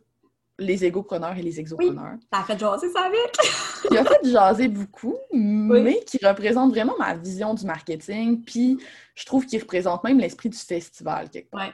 [0.58, 2.14] les égopreneurs et les exopreneurs.
[2.14, 3.32] Oui, ça a fait jaser ça avec!
[3.90, 8.44] qui a fait jaser beaucoup, mais qui représente vraiment ma vision du marketing.
[8.44, 8.78] Puis
[9.16, 11.30] je trouve qu'il représente même l'esprit du festival.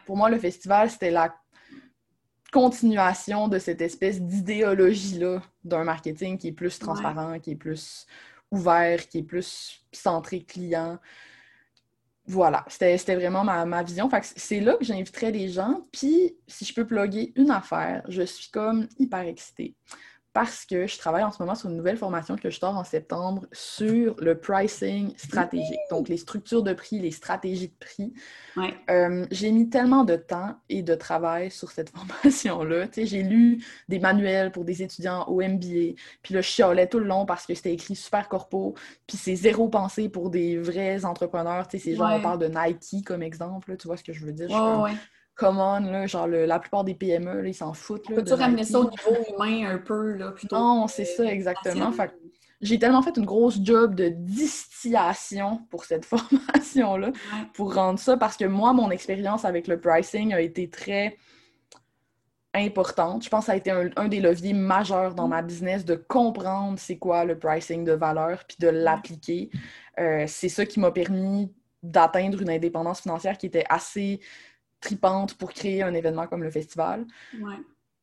[0.05, 1.35] Pour moi, le festival, c'était la
[2.51, 8.05] continuation de cette espèce d'idéologie-là d'un marketing qui est plus transparent, qui est plus
[8.51, 10.99] ouvert, qui est plus centré client
[12.31, 14.09] voilà, c'était vraiment ma, vision.
[14.21, 15.85] c'est là que j'inviterais les gens.
[15.91, 19.75] Puis, si je peux plugger une affaire, je suis comme hyper excitée
[20.33, 22.83] parce que je travaille en ce moment sur une nouvelle formation que je sors en
[22.83, 28.13] septembre sur le pricing stratégique, donc les structures de prix, les stratégies de prix.
[28.89, 32.87] Euh, j'ai mis tellement de temps et de travail sur cette formation-là.
[32.95, 37.05] J'ai lu des manuels pour des étudiants au MBA, puis là, je chialais tout le
[37.05, 38.73] long parce que c'était écrit super corpo,
[39.07, 41.67] puis c'est zéro pensée pour des vrais entrepreneurs.
[41.69, 44.49] C'est genre, on parle de Nike comme exemple, tu vois ce que je veux dire?
[44.51, 44.97] come
[45.41, 48.07] on, là, genre la plupart des PME, ils s'en foutent.
[48.07, 50.55] Peux-tu ramener ça au niveau humain un peu, là, plutôt?
[50.55, 51.91] Non, c'est ça, exactement.
[51.91, 52.11] Fait
[52.61, 57.11] j'ai tellement fait une grosse job de distillation pour cette formation-là,
[57.53, 61.17] pour rendre ça, parce que moi, mon expérience avec le pricing a été très
[62.53, 63.23] importante.
[63.23, 66.77] Je pense que ça a été un, des leviers majeurs dans ma business de comprendre
[66.77, 69.49] c'est quoi le pricing de valeur, puis de l'appliquer.
[69.99, 71.51] Euh, c'est ça qui m'a permis
[71.81, 74.19] d'atteindre une indépendance financière qui était assez
[74.81, 77.05] tripante pour créer un événement comme le festival.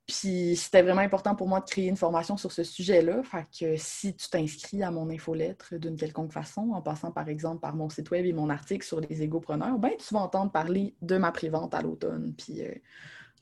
[0.06, 3.22] Puis c'était vraiment important pour moi de créer une formation sur ce sujet-là.
[3.22, 7.60] Fait que si tu t'inscris à mon infolettre d'une quelconque façon, en passant par exemple
[7.60, 10.94] par mon site web et mon article sur les égopreneurs, ben tu vas entendre parler
[11.02, 12.34] de ma prévente à l'automne.
[12.34, 12.72] Puis euh,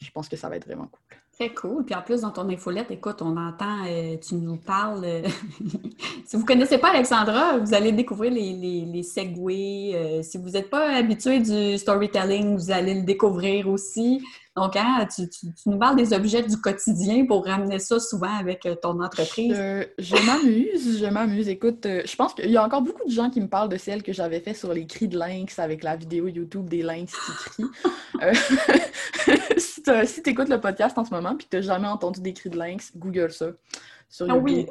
[0.00, 1.18] je pense que ça va être vraiment cool.
[1.38, 1.84] Très cool.
[1.84, 5.04] Puis en plus, dans ton infolette, écoute, on entend, euh, tu nous parles.
[5.04, 5.22] Euh,
[6.24, 9.92] si vous ne connaissez pas Alexandra, vous allez découvrir les, les, segways.
[9.94, 14.24] Euh, si vous n'êtes pas habitué du storytelling, vous allez le découvrir aussi.
[14.56, 15.28] Donc, hein, tu,
[15.66, 19.54] nous parles des objets du quotidien pour ramener ça souvent avec euh, ton entreprise.
[19.98, 21.48] je m'amuse, je m'amuse.
[21.48, 23.76] Écoute, euh, je pense qu'il y a encore beaucoup de gens qui me parlent de
[23.76, 27.12] celle que j'avais fait sur les cris de lynx avec la vidéo YouTube des lynx
[27.12, 27.70] qui crient.
[28.22, 28.32] Euh,
[29.58, 32.32] si tu écoutes le podcast en ce moment et que tu n'as jamais entendu des
[32.32, 33.48] cris de lynx, Google ça
[34.08, 34.66] sur ah oui.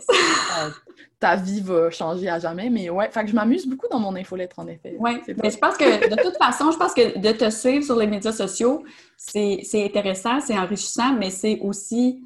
[1.20, 2.70] ta vie va changer à jamais.
[2.70, 4.96] Mais ouais, fait que je m'amuse beaucoup dans mon infolettre, en effet.
[5.00, 7.98] Oui, mais je pense que de toute façon, je pense que de te suivre sur
[7.98, 8.84] les médias sociaux,
[9.18, 12.24] c'est intéressant, c'est enrichissant, mais c'est aussi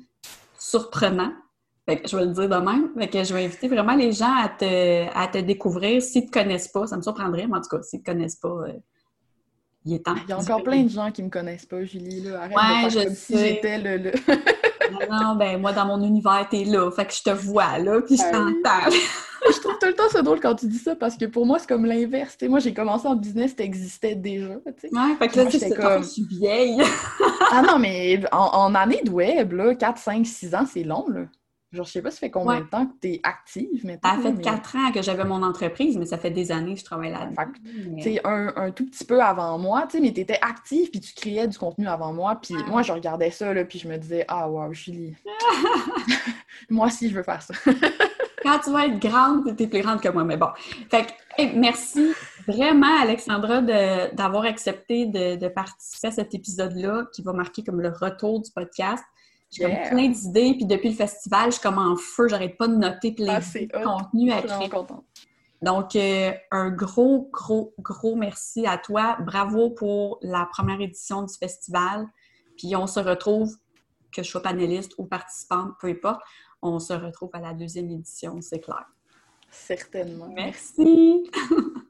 [0.57, 1.31] surprenant.
[1.87, 2.91] Fait que je vais le dire de même.
[2.95, 6.27] Fait que je vais inviter vraiment les gens à te, à te découvrir s'ils ne
[6.27, 6.85] te connaissent pas.
[6.85, 8.73] Ça me surprendrait, mais en tout cas, s'ils ne te connaissent pas, euh,
[9.85, 10.15] il est temps.
[10.23, 12.21] Il y a encore plein de gens qui ne me connaissent pas, Julie.
[12.21, 12.41] Là.
[12.41, 14.11] Arrête ouais, de faire comme si j'étais le...
[15.09, 16.89] non, ben moi, dans mon univers, t'es là.
[16.91, 18.89] Fait que je te vois, là, puis je ben t'entends.
[19.53, 21.59] je trouve tout le temps ça drôle quand tu dis ça, parce que pour moi,
[21.59, 22.37] c'est comme l'inverse.
[22.43, 26.03] Moi, j'ai commencé en business, t'existais déjà, tu Ouais, fait que là, j'étais comme...
[26.03, 26.81] je suis vieille.
[27.51, 31.05] ah non, mais en, en année de web, là, 4, 5, 6 ans, c'est long,
[31.07, 31.21] là.
[31.71, 34.23] Genre, je sais pas, ça fait combien de temps que tu es active maintenant?
[34.23, 36.85] Ça fait quatre ans que j'avais mon entreprise, mais ça fait des années que je
[36.85, 37.43] travaille là-dedans.
[37.97, 40.99] Tu sais, un, tout petit peu avant moi, tu sais, mais tu étais active puis
[40.99, 42.39] tu créais du contenu avant moi.
[42.41, 45.15] Puis moi, je regardais ça, là, puis je me disais, ah, wow, Julie.
[46.69, 47.53] moi aussi, je veux faire ça.
[48.41, 50.49] Quand tu vas être grande, tu es plus grande que moi, mais bon.
[50.89, 52.13] Fait que, merci
[52.47, 57.89] vraiment, Alexandra, d'avoir accepté de, de participer à cet épisode-là qui va marquer comme le
[57.89, 59.03] retour du podcast.
[59.51, 62.75] J'ai plein d'idées, puis depuis le festival, je suis comme en feu, j'arrête pas de
[62.75, 64.69] noter plein ah, de contenu à créer.
[65.61, 69.17] Donc, euh, un gros, gros, gros merci à toi.
[69.25, 72.07] Bravo pour la première édition du festival.
[72.57, 73.55] Puis on se retrouve,
[74.11, 76.21] que je sois panéliste ou participante, peu importe,
[76.61, 78.85] on se retrouve à la deuxième édition, c'est clair.
[79.51, 80.29] Certainement.
[80.29, 81.29] Merci.